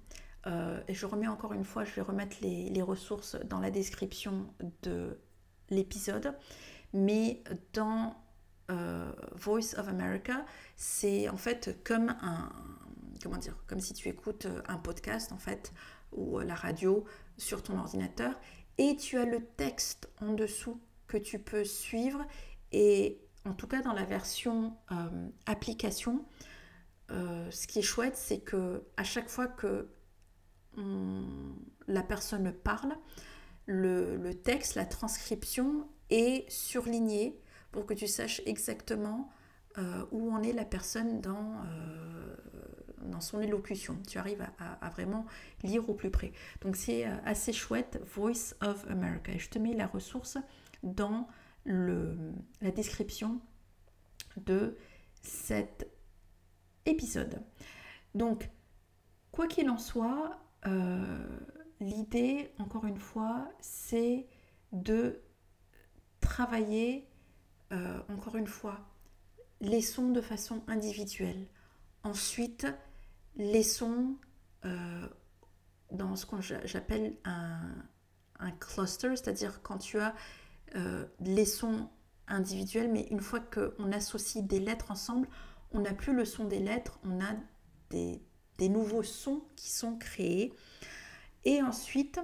et 0.46 0.94
je 0.94 1.06
remets 1.06 1.26
encore 1.26 1.52
une 1.52 1.64
fois, 1.64 1.84
je 1.84 1.92
vais 1.94 2.02
remettre 2.02 2.36
les, 2.42 2.68
les 2.70 2.82
ressources 2.82 3.36
dans 3.46 3.58
la 3.58 3.70
description 3.70 4.46
de 4.82 5.18
l'épisode. 5.68 6.36
Mais 6.92 7.42
dans 7.72 8.14
Voice 9.34 9.74
of 9.76 9.88
America, 9.88 10.44
c'est 10.76 11.28
en 11.28 11.36
fait 11.36 11.82
comme 11.84 12.14
un, 12.22 12.50
comment 13.22 13.36
dire, 13.36 13.56
comme 13.66 13.80
si 13.80 13.92
tu 13.92 14.08
écoutes 14.08 14.46
un 14.66 14.78
podcast 14.78 15.32
en 15.32 15.36
fait, 15.36 15.72
ou 16.12 16.38
la 16.38 16.54
radio 16.54 17.04
sur 17.36 17.62
ton 17.62 17.78
ordinateur, 17.78 18.38
et 18.78 18.96
tu 18.96 19.18
as 19.18 19.26
le 19.26 19.44
texte 19.44 20.10
en 20.20 20.32
dessous 20.32 20.80
que 21.06 21.18
tu 21.18 21.38
peux 21.38 21.64
suivre. 21.64 22.24
Et 22.72 23.20
en 23.44 23.52
tout 23.52 23.66
cas 23.66 23.82
dans 23.82 23.92
la 23.92 24.04
version 24.04 24.74
application, 25.46 26.24
ce 27.10 27.66
qui 27.66 27.80
est 27.80 27.82
chouette, 27.82 28.16
c'est 28.16 28.40
que 28.40 28.84
à 28.96 29.04
chaque 29.04 29.28
fois 29.28 29.48
que 29.48 29.88
la 31.86 32.02
personne 32.02 32.52
parle, 32.52 32.96
le, 33.66 34.32
texte, 34.32 34.74
la 34.74 34.84
transcription 34.84 35.88
est 36.10 36.50
surligné 36.50 37.40
pour 37.72 37.86
que 37.86 37.94
tu 37.94 38.06
saches 38.06 38.42
exactement 38.46 39.30
euh, 39.78 40.04
où 40.10 40.30
en 40.30 40.42
est 40.42 40.52
la 40.52 40.66
personne 40.66 41.22
dans, 41.22 41.62
euh, 41.64 42.36
dans 43.06 43.22
son 43.22 43.40
élocution. 43.40 43.98
Tu 44.06 44.18
arrives 44.18 44.46
à, 44.58 44.90
vraiment 44.90 45.24
lire 45.62 45.88
au 45.88 45.94
plus 45.94 46.10
près. 46.10 46.32
Donc 46.60 46.76
c'est 46.76 47.06
euh, 47.06 47.16
assez 47.24 47.54
chouette, 47.54 47.98
Voice 48.14 48.54
of 48.60 48.86
America. 48.90 49.32
je 49.36 49.48
te 49.48 49.58
mets 49.58 49.72
la 49.72 49.86
ressource 49.86 50.36
dans 50.82 51.26
le, 51.64 52.14
la 52.60 52.70
description 52.70 53.40
de 54.36 54.76
cet 55.22 55.88
épisode. 56.84 57.42
Donc, 58.14 58.50
quoi 59.30 59.46
qu'il 59.46 59.70
en 59.70 59.78
soit, 59.78 60.38
l'idée, 61.80 62.50
encore 62.58 62.84
une 62.84 62.98
fois, 62.98 63.48
c'est 63.60 64.26
de 64.72 65.22
travailler, 66.20 67.08
euh, 67.72 68.00
encore 68.08 68.36
une 68.36 68.46
fois, 68.46 68.80
les 69.60 69.80
sons 69.80 70.10
de 70.10 70.20
façon 70.20 70.62
individuelle. 70.66 71.46
Ensuite, 72.02 72.66
les 73.36 73.62
sons 73.62 74.16
euh, 74.64 75.08
dans 75.90 76.16
ce 76.16 76.26
que 76.26 76.40
j'appelle 76.40 77.16
un, 77.24 77.60
cluster, 78.58 79.14
c'est-à-dire 79.14 79.62
quand 79.62 79.78
tu 79.78 80.00
as 80.00 80.14
euh, 80.74 81.06
les 81.20 81.44
sons 81.44 81.88
individuels, 82.26 82.90
mais 82.90 83.06
une 83.10 83.20
fois 83.20 83.38
qu'on 83.38 83.92
associe 83.92 84.44
des 84.44 84.58
lettres 84.58 84.90
ensemble, 84.90 85.28
on 85.70 85.80
n'a 85.80 85.94
plus 85.94 86.12
le 86.12 86.24
son 86.24 86.44
des 86.44 86.58
lettres, 86.58 86.98
on 87.04 87.20
a 87.20 87.34
des, 87.90 88.20
des 88.58 88.68
nouveaux 88.68 89.04
sons 89.04 89.44
qui 89.54 89.70
sont 89.70 89.96
créés. 89.96 90.52
Et 91.44 91.62
ensuite, 91.62 92.18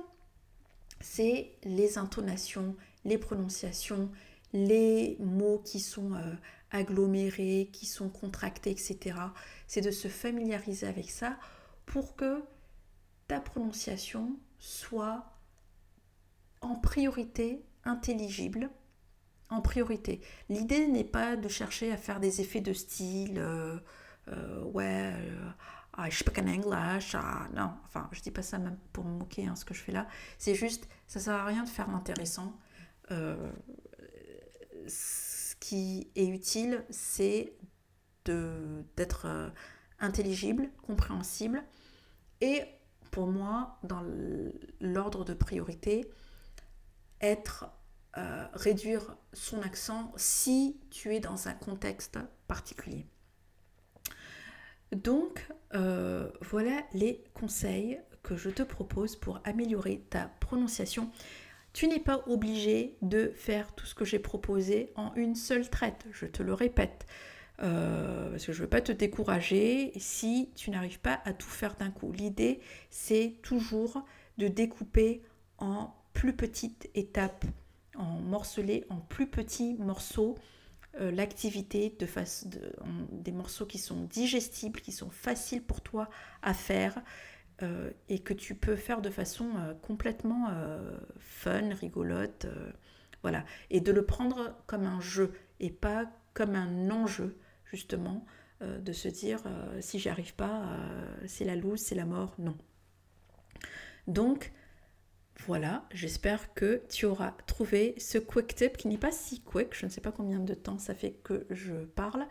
c'est 1.00 1.56
les 1.62 1.98
intonations, 1.98 2.74
les 3.04 3.18
prononciations, 3.18 4.10
les 4.52 5.16
mots 5.20 5.58
qui 5.64 5.80
sont 5.80 6.14
euh, 6.14 6.34
agglomérés, 6.70 7.70
qui 7.72 7.86
sont 7.86 8.08
contractés, 8.08 8.70
etc. 8.70 9.16
C'est 9.66 9.80
de 9.80 9.90
se 9.90 10.08
familiariser 10.08 10.86
avec 10.86 11.10
ça 11.10 11.38
pour 11.86 12.16
que 12.16 12.42
ta 13.26 13.40
prononciation 13.40 14.36
soit 14.58 15.26
en 16.60 16.74
priorité 16.74 17.64
intelligible. 17.84 18.70
En 19.50 19.62
priorité. 19.62 20.20
L'idée 20.50 20.86
n'est 20.86 21.04
pas 21.04 21.36
de 21.36 21.48
chercher 21.48 21.90
à 21.90 21.96
faire 21.96 22.20
des 22.20 22.42
effets 22.42 22.60
de 22.60 22.74
style, 22.74 23.38
euh, 23.38 23.78
euh, 24.28 24.62
ouais, 24.64 25.14
je 26.08 26.16
speak 26.16 26.38
in 26.38 26.46
English, 26.46 27.14
ah, 27.14 27.48
non, 27.54 27.72
enfin, 27.84 28.08
je 28.12 28.20
dis 28.20 28.30
pas 28.30 28.42
ça 28.42 28.58
pour 28.92 29.04
me 29.04 29.18
moquer, 29.18 29.46
hein, 29.46 29.56
ce 29.56 29.64
que 29.64 29.74
je 29.74 29.82
fais 29.82 29.92
là. 29.92 30.06
C'est 30.38 30.54
juste, 30.54 30.88
ça 31.06 31.18
sert 31.18 31.34
à 31.34 31.44
rien 31.44 31.64
de 31.64 31.68
faire 31.68 31.90
l'intéressant. 31.90 32.56
Euh, 33.10 33.50
ce 34.88 35.54
qui 35.56 36.10
est 36.14 36.26
utile, 36.26 36.84
c'est 36.90 37.54
d'être 38.24 39.26
euh, 39.26 39.48
intelligible, 40.00 40.68
compréhensible. 40.82 41.62
Et 42.40 42.62
pour 43.10 43.26
moi, 43.26 43.78
dans 43.82 44.04
l'ordre 44.80 45.24
de 45.24 45.34
priorité, 45.34 46.10
être, 47.20 47.70
euh, 48.16 48.46
réduire 48.52 49.16
son 49.32 49.62
accent 49.62 50.12
si 50.16 50.80
tu 50.90 51.14
es 51.14 51.20
dans 51.20 51.48
un 51.48 51.54
contexte 51.54 52.18
particulier. 52.46 53.06
Donc, 54.92 55.46
euh, 55.74 56.30
voilà 56.40 56.82
les 56.94 57.24
conseils 57.34 58.00
que 58.22 58.36
je 58.36 58.50
te 58.50 58.62
propose 58.62 59.16
pour 59.16 59.40
améliorer 59.44 60.06
ta 60.10 60.28
prononciation. 60.40 61.10
Tu 61.78 61.86
n'es 61.86 62.00
pas 62.00 62.24
obligé 62.26 62.96
de 63.02 63.30
faire 63.36 63.72
tout 63.72 63.86
ce 63.86 63.94
que 63.94 64.04
j'ai 64.04 64.18
proposé 64.18 64.90
en 64.96 65.14
une 65.14 65.36
seule 65.36 65.70
traite, 65.70 66.06
je 66.10 66.26
te 66.26 66.42
le 66.42 66.52
répète. 66.52 67.06
Euh, 67.62 68.30
parce 68.30 68.46
que 68.46 68.52
je 68.52 68.58
ne 68.58 68.64
veux 68.64 68.68
pas 68.68 68.80
te 68.80 68.90
décourager 68.90 69.92
si 69.96 70.50
tu 70.56 70.72
n'arrives 70.72 70.98
pas 70.98 71.20
à 71.24 71.32
tout 71.32 71.46
faire 71.46 71.76
d'un 71.76 71.92
coup. 71.92 72.10
L'idée, 72.10 72.58
c'est 72.90 73.36
toujours 73.42 74.04
de 74.38 74.48
découper 74.48 75.22
en 75.58 75.94
plus 76.14 76.34
petites 76.34 76.90
étapes, 76.96 77.44
en 77.94 78.22
morceler 78.22 78.84
en 78.88 78.96
plus 78.96 79.28
petits 79.28 79.76
morceaux 79.78 80.34
euh, 81.00 81.12
l'activité 81.12 81.96
des 83.12 83.30
morceaux 83.30 83.66
qui 83.66 83.78
sont 83.78 84.02
digestibles, 84.02 84.80
qui 84.80 84.90
sont 84.90 85.10
faciles 85.10 85.62
pour 85.62 85.80
toi 85.80 86.10
à 86.42 86.54
faire 86.54 87.00
euh, 87.62 87.90
et 88.08 88.20
que 88.20 88.34
tu 88.34 88.54
peux 88.54 88.76
faire 88.76 89.00
de 89.00 89.10
façon 89.10 89.50
euh, 89.56 89.74
complètement 89.74 90.48
fun, 91.18 91.74
rigolote, 91.74 92.46
voilà, 93.22 93.44
et 93.70 93.80
de 93.80 93.92
le 93.92 94.04
prendre 94.04 94.56
comme 94.66 94.84
un 94.84 95.00
jeu 95.00 95.32
et 95.60 95.70
pas 95.70 96.10
comme 96.34 96.54
un 96.54 96.90
enjeu 96.90 97.36
justement 97.64 98.24
de 98.60 98.92
se 98.92 99.08
dire 99.08 99.40
si 99.80 99.98
j'y 99.98 100.08
arrive 100.08 100.34
pas, 100.34 100.64
c'est 101.26 101.44
la 101.44 101.54
loose, 101.54 101.80
c'est 101.80 101.94
la 101.94 102.06
mort, 102.06 102.34
non. 102.38 102.56
Donc 104.08 104.52
voilà, 105.46 105.86
j'espère 105.92 106.52
que 106.54 106.82
tu 106.88 107.06
auras 107.06 107.32
trouvé 107.46 107.94
ce 107.98 108.18
quick 108.18 108.54
tip 108.54 108.76
qui 108.76 108.88
n'est 108.88 108.98
pas 108.98 109.12
si 109.12 109.40
quick. 109.40 109.74
Je 109.74 109.86
ne 109.86 109.90
sais 109.90 110.00
pas 110.00 110.12
combien 110.12 110.40
de 110.40 110.54
temps 110.54 110.78
ça 110.78 110.94
fait 110.94 111.12
que 111.12 111.46
je 111.50 111.84
parle, 111.84 112.26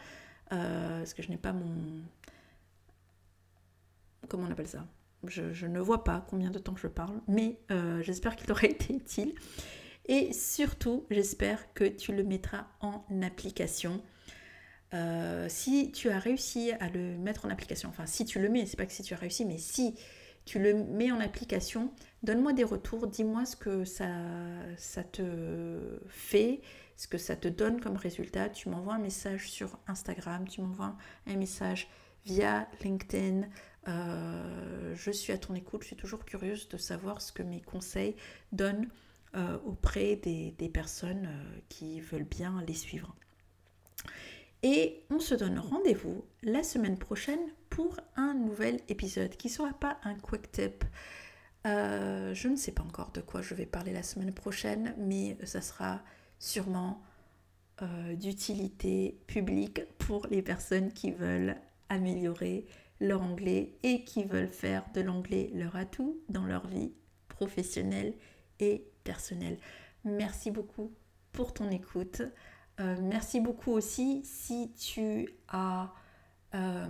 euh, 0.52 1.00
parce 1.00 1.14
que 1.14 1.24
je 1.24 1.30
n'ai 1.30 1.38
pas 1.38 1.54
mon... 1.54 2.02
Comment 4.28 4.48
on 4.48 4.52
appelle 4.52 4.68
ça? 4.68 4.86
Je, 5.26 5.66
ne 5.66 5.80
vois 5.80 6.04
pas 6.04 6.26
combien 6.30 6.52
de 6.52 6.60
temps 6.60 6.76
je 6.76 6.88
parle, 6.88 7.22
mais 7.28 7.60
euh, 7.72 8.02
j'espère 8.02 8.36
qu'il 8.36 8.52
aura 8.52 8.64
été 8.66 8.94
utile. 8.94 9.34
Et 10.06 10.32
surtout, 10.32 11.06
j'espère 11.10 11.74
que 11.74 11.84
tu 11.84 12.14
le 12.14 12.24
mettras 12.24 12.68
en 12.80 13.04
application. 13.22 14.02
Euh, 14.94 15.48
si 15.50 15.92
tu 15.92 16.10
as 16.10 16.20
réussi 16.20 16.72
à 16.80 16.90
le 16.90 17.18
mettre 17.18 17.46
en 17.46 17.50
application, 17.50 17.90
enfin 17.90 18.06
si 18.06 18.24
tu 18.24 18.40
le 18.40 18.48
mets, 18.48 18.66
c'est 18.66 18.78
pas 18.78 18.86
que 18.86 18.94
si 18.94 19.04
tu 19.04 19.14
as 19.14 19.18
réussi, 19.18 19.44
mais 19.44 19.58
si 19.58 19.96
tu 20.46 20.60
le 20.60 20.74
mets 20.74 21.12
en 21.12 21.20
application, 21.20 21.92
donne-moi 22.24 22.54
des 22.54 22.64
retours, 22.64 23.06
dis-moi 23.08 23.46
ce 23.46 23.58
que 23.58 23.84
ça, 23.84 24.08
ça 24.78 25.04
te 25.04 26.00
fait, 26.08 26.62
ce 26.96 27.08
que 27.08 27.18
ça 27.18 27.36
te 27.36 27.50
donne 27.50 27.82
comme 27.82 27.98
résultat. 27.98 28.48
Tu 28.48 28.70
m'envoies 28.70 28.96
un 28.96 29.00
message 29.00 29.50
sur 29.50 29.78
Instagram, 29.88 30.48
tu 30.48 30.62
m'envoies 30.62 30.96
un 31.28 31.36
message 31.36 31.90
via 32.26 32.70
LinkedIn. 32.82 33.48
Euh, 33.88 34.94
je 34.96 35.12
suis 35.12 35.34
à 35.34 35.38
ton 35.38 35.56
écoute, 35.56 35.84
je 35.84 35.88
suis 35.88 35.96
toujours 35.96 36.26
curieuse 36.26 36.68
de 36.70 36.78
savoir 36.78 37.22
ce 37.22 37.32
que 37.32 37.44
mes 37.44 37.62
conseils 37.62 38.16
donnent 38.52 38.88
euh, 39.36 39.58
auprès 39.66 40.16
des, 40.16 40.72
personnes 40.74 41.28
euh, 41.28 41.60
qui 41.70 42.02
veulent 42.02 42.24
bien 42.24 42.64
les 42.68 42.74
suivre. 42.74 43.16
Et 44.64 45.04
on 45.10 45.20
se 45.20 45.36
donne 45.36 45.60
rendez-vous 45.60 46.26
la 46.44 46.64
semaine 46.64 46.98
prochaine 46.98 47.40
pour 47.70 47.96
un 48.16 48.34
nouvel 48.34 48.80
épisode 48.90 49.36
qui 49.38 49.48
ne 49.48 49.54
sera 49.54 49.74
pas 49.74 50.00
un 50.04 50.16
quick 50.16 50.52
tip. 50.52 50.84
Je 51.66 52.48
ne 52.48 52.56
sais 52.56 52.72
pas 52.72 52.82
encore 52.82 53.12
de 53.12 53.20
quoi 53.20 53.42
je 53.42 53.54
vais 53.54 53.66
parler 53.66 53.92
la 53.92 54.02
semaine 54.02 54.34
prochaine, 54.34 54.96
mais 54.98 55.38
ça 55.44 55.62
sera 55.62 56.02
sûrement 56.40 57.04
d'utilité 58.14 59.20
publique 59.28 59.82
pour 59.98 60.26
les 60.28 60.42
personnes 60.42 60.94
qui 60.94 61.12
veulent 61.12 61.58
améliorer 61.90 62.66
leur 63.00 63.22
anglais 63.22 63.78
et 63.84 64.04
qui 64.04 64.24
veulent 64.24 64.48
faire 64.48 64.86
de 64.94 65.02
l'anglais 65.02 65.52
leur 65.54 65.76
atout 65.76 66.20
dans 66.30 66.46
leur 66.46 66.68
vie 66.68 66.94
professionnelle 67.28 68.16
et 68.60 68.88
personnelle. 69.04 69.58
Merci 70.04 70.52
beaucoup 70.52 70.94
pour 71.32 71.54
ton 71.54 71.70
écoute. 71.70 72.22
Euh, 72.80 72.96
merci 73.02 73.40
beaucoup 73.40 73.72
aussi 73.72 74.22
si 74.24 74.72
tu 74.74 75.30
as 75.48 75.94
euh, 76.56 76.86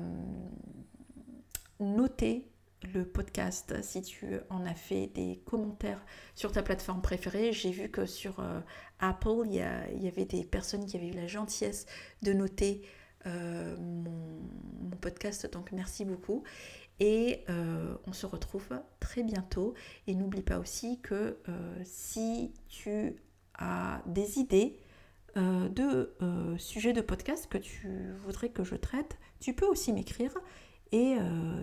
noté 1.80 2.52
le 2.94 3.06
podcast, 3.06 3.82
si 3.82 4.02
tu 4.02 4.40
en 4.50 4.66
as 4.66 4.76
fait 4.76 5.08
des 5.08 5.42
commentaires 5.46 6.04
sur 6.36 6.52
ta 6.52 6.62
plateforme 6.62 7.02
préférée. 7.02 7.52
J'ai 7.54 7.72
vu 7.72 7.90
que 7.90 8.06
sur 8.06 8.40
euh, 8.40 8.60
Apple, 9.00 9.46
il 9.46 9.54
y, 9.54 10.04
y, 10.04 10.08
avait 10.08 10.26
des 10.26 10.44
personnes 10.44 10.86
qui 10.86 10.96
avaient 10.96 11.10
eu 11.10 11.14
la 11.14 11.28
gentillesse 11.28 11.86
de 12.22 12.34
noter 12.34 12.84
mon, 13.28 14.12
mon, 14.82 14.98
podcast, 15.02 15.52
donc 15.52 15.72
merci 15.72 16.06
beaucoup. 16.06 16.44
Et 17.00 17.46
on 18.08 18.14
se 18.14 18.26
retrouve 18.26 18.70
très 19.00 19.24
bientôt. 19.24 19.74
Et 20.08 20.16
n'oublie 20.16 20.42
pas 20.42 20.60
aussi 20.60 21.00
que 21.02 21.38
si 21.84 22.54
tu 22.68 23.16
as 23.60 24.02
des 24.08 24.40
idées, 24.40 24.80
euh, 25.38 25.70
de 25.70 26.16
euh, 26.24 26.58
sujets 26.58 26.94
de 26.94 27.02
podcast 27.02 27.48
que 27.48 27.60
tu 27.60 28.12
voudrais 28.24 28.50
que 28.50 28.64
je 28.64 28.74
traite, 28.74 29.20
tu 29.40 29.54
peux 29.54 29.68
aussi 29.68 29.94
m'écrire 29.94 30.36
et 30.92 31.18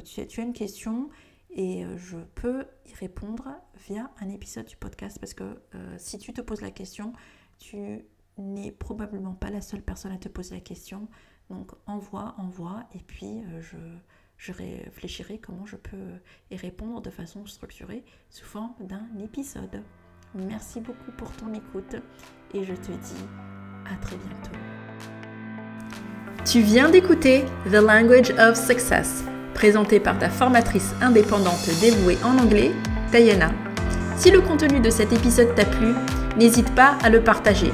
tu, 0.05 0.21
as 0.21 0.43
une 0.43 0.53
question 0.53 1.09
et 1.51 1.85
je 1.97 2.19
peux 2.35 2.67
y 2.87 2.95
répondre 2.95 3.49
via 3.89 4.11
un 4.21 4.29
épisode 4.29 4.67
du 4.67 4.77
podcast 4.77 5.19
parce 5.19 5.33
que 5.33 5.59
si 5.97 6.19
tu 6.19 6.35
te 6.35 6.43
poses 6.43 6.61
la 6.61 6.71
question, 6.71 7.15
tu 7.59 8.05
n'es 8.37 8.71
probablement 8.71 9.33
pas 9.33 9.49
la 9.49 9.63
seule 9.63 9.81
personne 9.81 10.13
à 10.13 10.19
te 10.19 10.29
poser 10.29 10.55
la 10.57 10.61
question. 10.61 11.09
Donc 11.51 11.73
envoie, 11.87 12.35
envoie, 12.39 12.85
et 12.95 13.01
puis 13.07 13.43
je, 13.61 13.77
je 14.37 14.53
réfléchirai 14.53 15.39
comment 15.39 15.67
je 15.67 15.77
peux 15.77 16.15
y 16.51 16.57
répondre 16.57 17.01
de 17.01 17.11
façon 17.11 17.47
structurée 17.47 18.05
sous 18.31 18.45
forme 18.45 18.75
d'un 18.81 19.07
épisode. 19.23 19.83
Merci 20.35 20.81
beaucoup 20.81 21.13
pour 21.17 21.31
ton 21.33 21.53
écoute 21.55 21.97
et 22.53 22.65
je 22.65 22.75
te 22.75 22.91
dis 22.91 23.25
à 23.91 23.97
très 23.97 24.17
bientôt. 24.17 24.51
Tu 26.45 26.61
viens 26.61 26.91
d'écouter 26.91 27.45
The 27.67 27.75
Language 27.75 28.31
of 28.39 28.57
Success, 28.57 29.25
présenté 29.55 30.01
par 30.01 30.19
ta 30.19 30.29
formatrice 30.29 30.93
indépendante 31.01 31.69
dévouée 31.81 32.19
en 32.25 32.37
anglais, 32.39 32.73
Diana. 33.11 33.51
Si 34.17 34.31
le 34.31 34.41
contenu 34.41 34.81
de 34.81 34.91
cet 34.91 35.13
épisode 35.13 35.55
t'a 35.55 35.65
plu, 35.65 35.95
n'hésite 36.37 36.75
pas 36.75 36.99
à 37.03 37.09
le 37.09 37.23
partager 37.23 37.73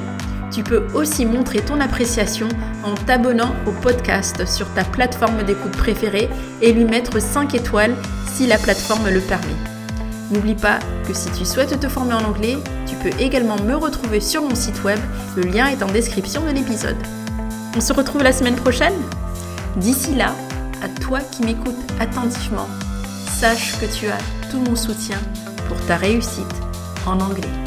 tu 0.51 0.63
peux 0.63 0.85
aussi 0.93 1.25
montrer 1.25 1.59
ton 1.59 1.79
appréciation 1.79 2.47
en 2.83 2.93
t'abonnant 2.93 3.55
au 3.65 3.71
podcast 3.71 4.45
sur 4.45 4.71
ta 4.73 4.83
plateforme 4.83 5.43
d'écoute 5.43 5.71
préférée 5.71 6.29
et 6.61 6.73
lui 6.73 6.85
mettre 6.85 7.21
5 7.21 7.55
étoiles 7.55 7.95
si 8.33 8.47
la 8.47 8.57
plateforme 8.57 9.09
le 9.09 9.21
permet. 9.21 9.55
N'oublie 10.31 10.55
pas 10.55 10.79
que 11.07 11.13
si 11.13 11.29
tu 11.31 11.45
souhaites 11.45 11.79
te 11.79 11.87
former 11.87 12.13
en 12.13 12.25
anglais, 12.25 12.57
tu 12.85 12.95
peux 12.95 13.21
également 13.21 13.57
me 13.61 13.75
retrouver 13.75 14.19
sur 14.19 14.41
mon 14.43 14.55
site 14.55 14.83
web, 14.83 14.99
le 15.35 15.43
lien 15.43 15.67
est 15.67 15.83
en 15.83 15.87
description 15.87 16.41
de 16.45 16.51
l'épisode. 16.51 16.97
On 17.75 17.81
se 17.81 17.93
retrouve 17.93 18.23
la 18.23 18.33
semaine 18.33 18.55
prochaine 18.55 18.93
D'ici 19.77 20.15
là, 20.15 20.35
à 20.83 20.89
toi 20.99 21.19
qui 21.19 21.43
m'écoutes 21.43 21.79
attentivement, 21.99 22.67
sache 23.39 23.79
que 23.79 23.85
tu 23.85 24.07
as 24.07 24.17
tout 24.51 24.59
mon 24.59 24.75
soutien 24.75 25.17
pour 25.69 25.79
ta 25.85 25.95
réussite 25.95 26.45
en 27.05 27.19
anglais. 27.21 27.60